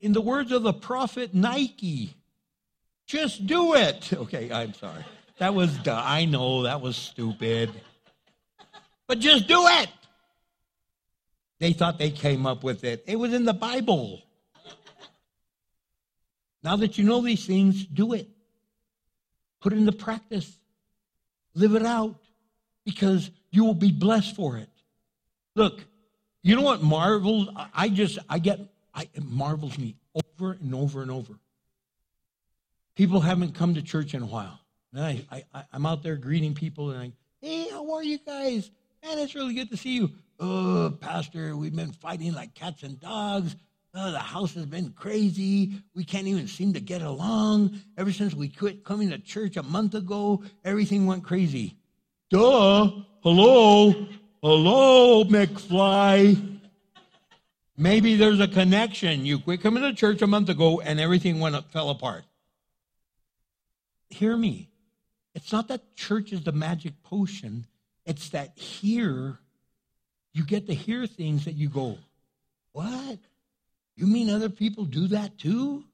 [0.00, 2.14] In the words of the prophet Nike,
[3.06, 4.12] just do it.
[4.16, 5.04] Okay, I'm sorry.
[5.38, 7.70] That was, I know that was stupid.
[9.06, 9.88] But just do it.
[11.58, 13.04] They thought they came up with it.
[13.06, 14.22] It was in the Bible.
[16.62, 18.28] Now that you know these things, do it.
[19.60, 20.58] Put it into practice.
[21.54, 22.16] Live it out
[22.84, 24.68] because you will be blessed for it.
[25.54, 25.84] Look,
[26.42, 27.48] you know what marvels?
[27.74, 28.60] I just, I get,
[28.94, 31.34] I, it marvels me over and over and over.
[32.94, 34.60] People haven't come to church in a while.
[34.96, 37.12] And I, I, I'm out there greeting people and I,
[37.46, 38.70] hey, how are you guys?
[39.04, 40.10] Man, it's really good to see you.
[40.40, 43.56] Oh, Pastor, we've been fighting like cats and dogs.
[43.94, 45.82] Oh, the house has been crazy.
[45.94, 47.78] We can't even seem to get along.
[47.98, 51.76] Ever since we quit coming to church a month ago, everything went crazy.
[52.30, 52.90] Duh.
[53.22, 54.06] Hello.
[54.42, 56.58] Hello, McFly.
[57.76, 59.26] Maybe there's a connection.
[59.26, 62.24] You quit coming to church a month ago and everything went up, fell apart.
[64.08, 64.70] Hear me.
[65.36, 67.66] It's not that church is the magic potion.
[68.06, 69.38] It's that here
[70.32, 71.98] you get to hear things that you go,
[72.72, 73.18] What?
[73.96, 75.84] You mean other people do that too?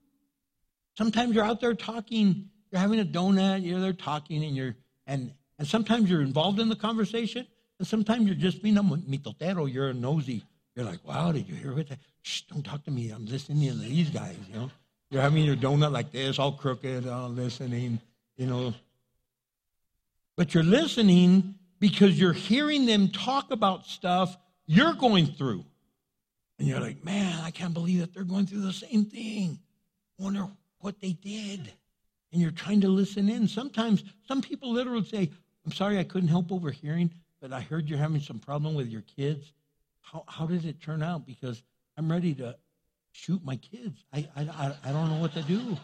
[0.97, 4.77] Sometimes you're out there talking, you're having a donut, you're there talking, and you're
[5.09, 7.44] and and sometimes you're involved in the conversation,
[7.81, 10.44] and sometimes you're just being a mitotero, you're a nosy.
[10.77, 11.98] You're like, wow, did you hear what that?
[12.23, 13.10] Shh, don't talk to me.
[13.10, 14.70] I'm listening to these guys, you know.
[15.10, 18.01] You're having your donut like this, all crooked, all listening,
[18.36, 18.73] you know.
[20.36, 24.36] But you're listening because you're hearing them talk about stuff
[24.66, 25.64] you're going through.
[26.59, 29.59] And you're like, man, I can't believe that they're going through the same thing.
[30.18, 30.46] Wonder
[30.78, 31.72] what they did.
[32.32, 33.48] And you're trying to listen in.
[33.48, 35.30] Sometimes some people literally say,
[35.66, 39.02] I'm sorry I couldn't help overhearing, but I heard you're having some problem with your
[39.02, 39.52] kids.
[40.00, 41.26] How, how did it turn out?
[41.26, 41.62] Because
[41.96, 42.56] I'm ready to
[43.10, 44.04] shoot my kids.
[44.12, 45.76] I, I, I don't know what to do.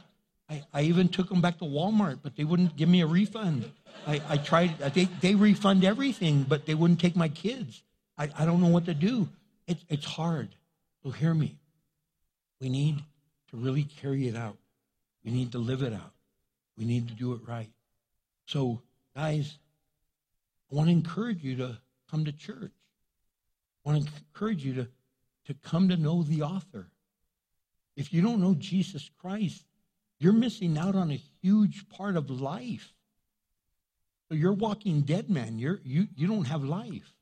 [0.48, 3.70] I, I even took them back to Walmart, but they wouldn't give me a refund.
[4.06, 7.82] I, I tried, they, they refund everything, but they wouldn't take my kids.
[8.16, 9.28] I, I don't know what to do.
[9.66, 10.48] It, it's hard.
[11.02, 11.58] So hear me.
[12.60, 12.96] We need
[13.50, 14.56] to really carry it out.
[15.24, 16.12] We need to live it out.
[16.76, 17.70] We need to do it right.
[18.46, 18.80] So,
[19.14, 19.58] guys,
[20.70, 21.78] I want to encourage you to
[22.10, 22.72] come to church.
[23.84, 24.88] I want to encourage you to,
[25.46, 26.88] to come to know the author.
[27.96, 29.64] If you don't know Jesus Christ,
[30.18, 32.92] you're missing out on a huge part of life.
[34.28, 35.58] So you're walking dead man.
[35.58, 37.14] You're, you, you don't have life.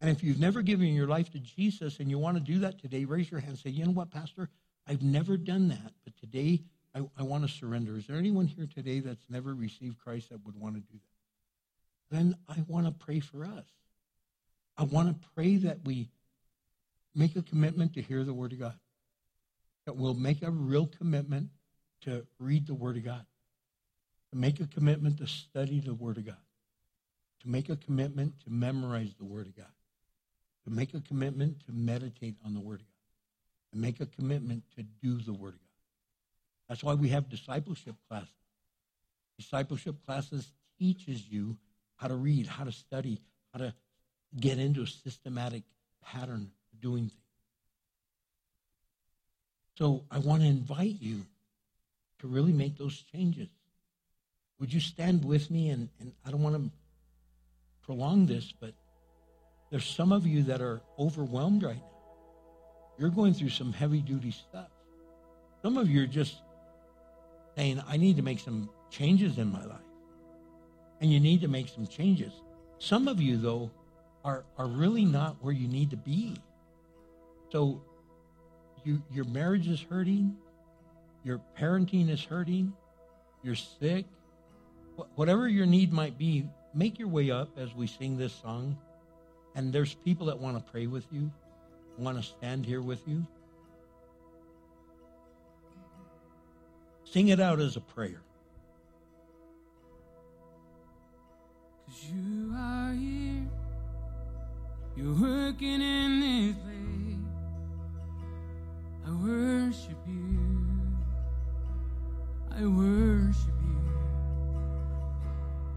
[0.00, 2.78] And if you've never given your life to Jesus and you want to do that
[2.78, 4.48] today, raise your hand and say, you know what, Pastor?
[4.86, 6.62] I've never done that, but today
[6.94, 7.96] I, I want to surrender.
[7.96, 12.16] Is there anyone here today that's never received Christ that would want to do that?
[12.16, 13.64] Then I want to pray for us.
[14.76, 16.10] I want to pray that we
[17.14, 18.78] make a commitment to hear the Word of God,
[19.86, 21.48] that we'll make a real commitment
[22.04, 23.24] to read the Word of God,
[24.30, 26.36] to make a commitment to study the Word of God,
[27.42, 29.66] to make a commitment to memorize the Word of God,
[30.64, 34.62] to make a commitment to meditate on the Word of God, to make a commitment
[34.76, 35.68] to do the Word of God.
[36.68, 38.28] That's why we have discipleship classes.
[39.38, 41.56] Discipleship classes teaches you
[41.96, 43.20] how to read, how to study,
[43.52, 43.74] how to
[44.40, 45.62] get into a systematic
[46.04, 47.20] pattern of doing things.
[49.78, 51.22] So I want to invite you
[52.24, 53.48] to really make those changes.
[54.58, 55.68] Would you stand with me?
[55.68, 56.70] And, and I don't want to
[57.82, 58.72] prolong this, but
[59.70, 61.90] there's some of you that are overwhelmed right now.
[62.98, 64.68] You're going through some heavy duty stuff.
[65.60, 66.36] Some of you are just
[67.56, 69.76] saying, I need to make some changes in my life.
[71.02, 72.32] And you need to make some changes.
[72.78, 73.70] Some of you, though,
[74.24, 76.36] are, are really not where you need to be.
[77.52, 77.82] So
[78.82, 80.38] you, your marriage is hurting,
[81.24, 82.72] your parenting is hurting,
[83.42, 84.04] you're sick,
[84.96, 88.76] wh- whatever your need might be, make your way up as we sing this song.
[89.56, 91.30] And there's people that want to pray with you,
[91.98, 93.26] want to stand here with you.
[97.04, 98.20] Sing it out as a prayer.
[101.86, 103.48] Cause you are here.
[104.96, 106.74] You're working in this place.
[109.06, 110.43] I worship you.
[112.56, 113.76] I worship you.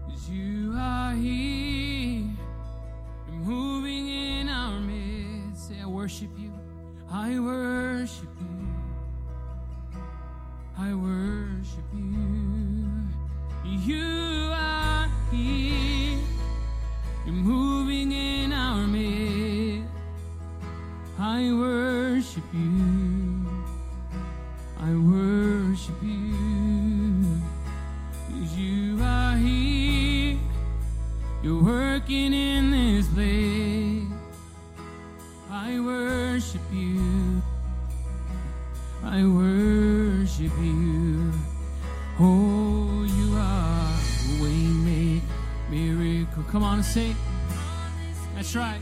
[0.06, 2.22] Cause you are here.
[3.26, 5.68] You're moving in our midst.
[5.68, 6.52] Say, I worship you.
[7.10, 8.68] I worship you.
[10.78, 12.86] I worship you.
[13.64, 16.18] You are here.
[17.26, 19.90] You're moving in our midst.
[21.18, 22.77] I worship you.
[46.82, 47.14] Miracle.
[47.48, 48.34] Come on.
[48.34, 48.80] That's right.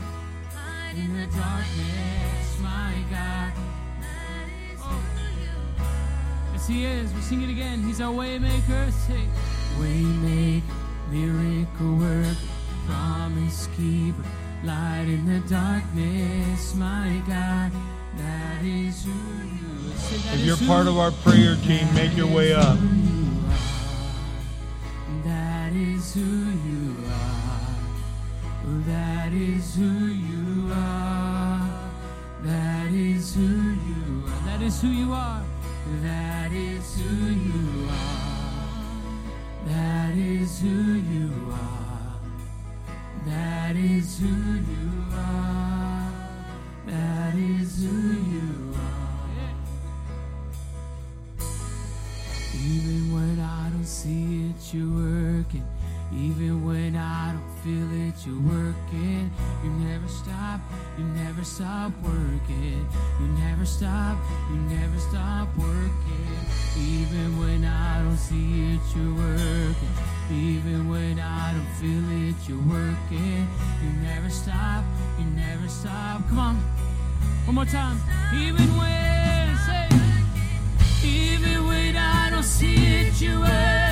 [0.95, 3.51] In the darkness, my God.
[4.79, 5.01] Oh.
[6.53, 7.13] Yes, He is.
[7.13, 7.83] We sing it again.
[7.83, 8.91] He's our way maker.
[8.91, 9.27] Say,
[9.79, 10.63] way
[11.11, 12.37] miracle work,
[12.87, 14.23] promise keeper,
[14.63, 17.71] light in the darkness, my God.
[18.17, 19.97] That is who you are.
[19.97, 22.77] Say, that If you're part of our prayer team, make your way up.
[29.67, 31.69] Is who you are.
[32.43, 34.45] That is who you are.
[34.45, 35.43] That is who you are.
[36.01, 38.47] That is who you are.
[39.65, 42.19] That is who you are.
[43.25, 46.11] That is who you are.
[46.85, 49.27] That is who you are.
[52.53, 55.65] Even when I don't see it, you're working.
[56.13, 59.29] Even when I don't feel it, you're working.
[59.63, 60.61] You never stop,
[60.97, 62.87] you never stop working.
[63.19, 64.17] You never stop,
[64.49, 66.39] you never stop working.
[66.77, 69.93] Even when I don't see it, you're working.
[70.31, 73.47] Even when I don't feel it, you're working.
[73.83, 74.85] You never stop,
[75.19, 76.21] you never stop.
[76.29, 76.55] Come on,
[77.45, 77.99] one more time.
[78.33, 79.89] Even when, say,
[81.03, 83.86] even when I don't see it, you're working.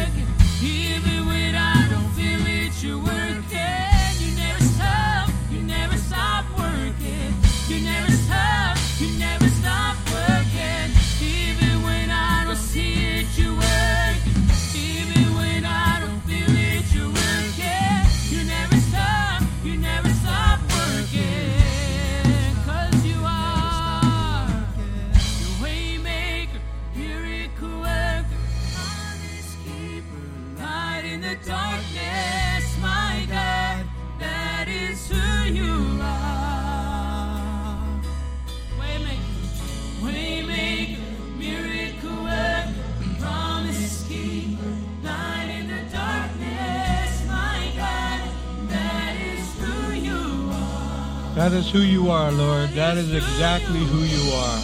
[51.46, 52.72] That is who you are, Lord.
[52.72, 54.60] That is exactly who you are.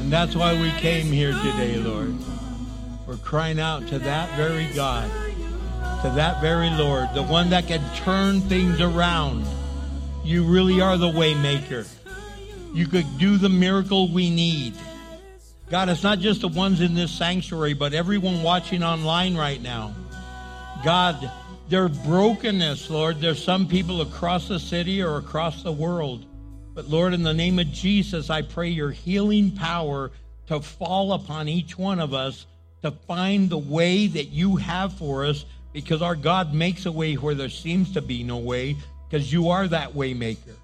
[0.00, 2.16] And that's why we came here today, Lord.
[3.06, 5.08] We're crying out to that very God,
[6.02, 9.46] to that very Lord, the one that can turn things around.
[10.24, 11.88] You really are the waymaker.
[12.74, 14.74] You could do the miracle we need.
[15.70, 19.94] God, it's not just the ones in this sanctuary, but everyone watching online right now.
[20.84, 21.30] God,
[21.68, 26.26] their brokenness, Lord, there's some people across the city or across the world.
[26.74, 30.10] But Lord, in the name of Jesus, I pray your healing power
[30.48, 32.46] to fall upon each one of us
[32.82, 37.14] to find the way that you have for us because our God makes a way
[37.14, 38.76] where there seems to be no way
[39.08, 40.54] because you are that way maker.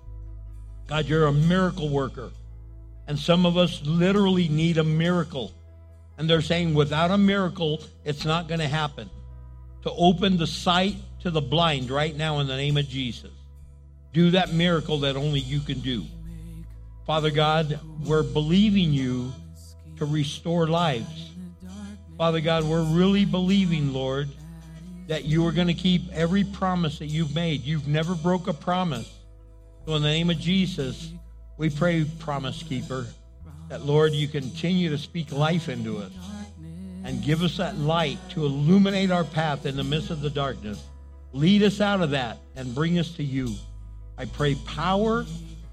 [0.87, 2.31] God, you're a miracle worker.
[3.07, 5.53] And some of us literally need a miracle.
[6.19, 9.09] And they're saying without a miracle, it's not going to happen.
[9.83, 13.31] To open the sight to the blind right now in the name of Jesus.
[14.13, 16.05] Do that miracle that only you can do.
[17.07, 19.33] Father God, we're believing you
[19.97, 21.31] to restore lives.
[22.19, 24.29] Father God, we're really believing, Lord,
[25.07, 27.63] that you are going to keep every promise that you've made.
[27.63, 29.11] You've never broke a promise.
[29.87, 31.13] So in the name of Jesus,
[31.57, 33.07] we pray, promise keeper,
[33.69, 36.13] that, Lord, you continue to speak life into us
[37.05, 40.83] and give us that light to illuminate our path in the midst of the darkness.
[41.33, 43.55] Lead us out of that and bring us to you.
[44.19, 45.25] I pray power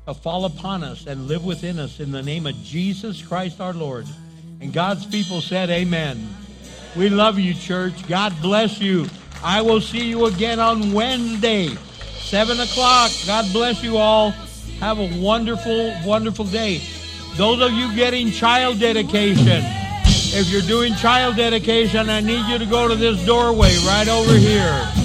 [0.05, 3.73] to fall upon us and live within us in the name of Jesus Christ our
[3.73, 4.05] Lord.
[4.61, 6.27] And God's people said, Amen.
[6.95, 8.07] We love you, church.
[8.07, 9.07] God bless you.
[9.43, 13.11] I will see you again on Wednesday, 7 o'clock.
[13.25, 14.31] God bless you all.
[14.79, 16.81] Have a wonderful, wonderful day.
[17.35, 19.63] Those of you getting child dedication,
[20.33, 24.35] if you're doing child dedication, I need you to go to this doorway right over
[24.35, 24.96] here.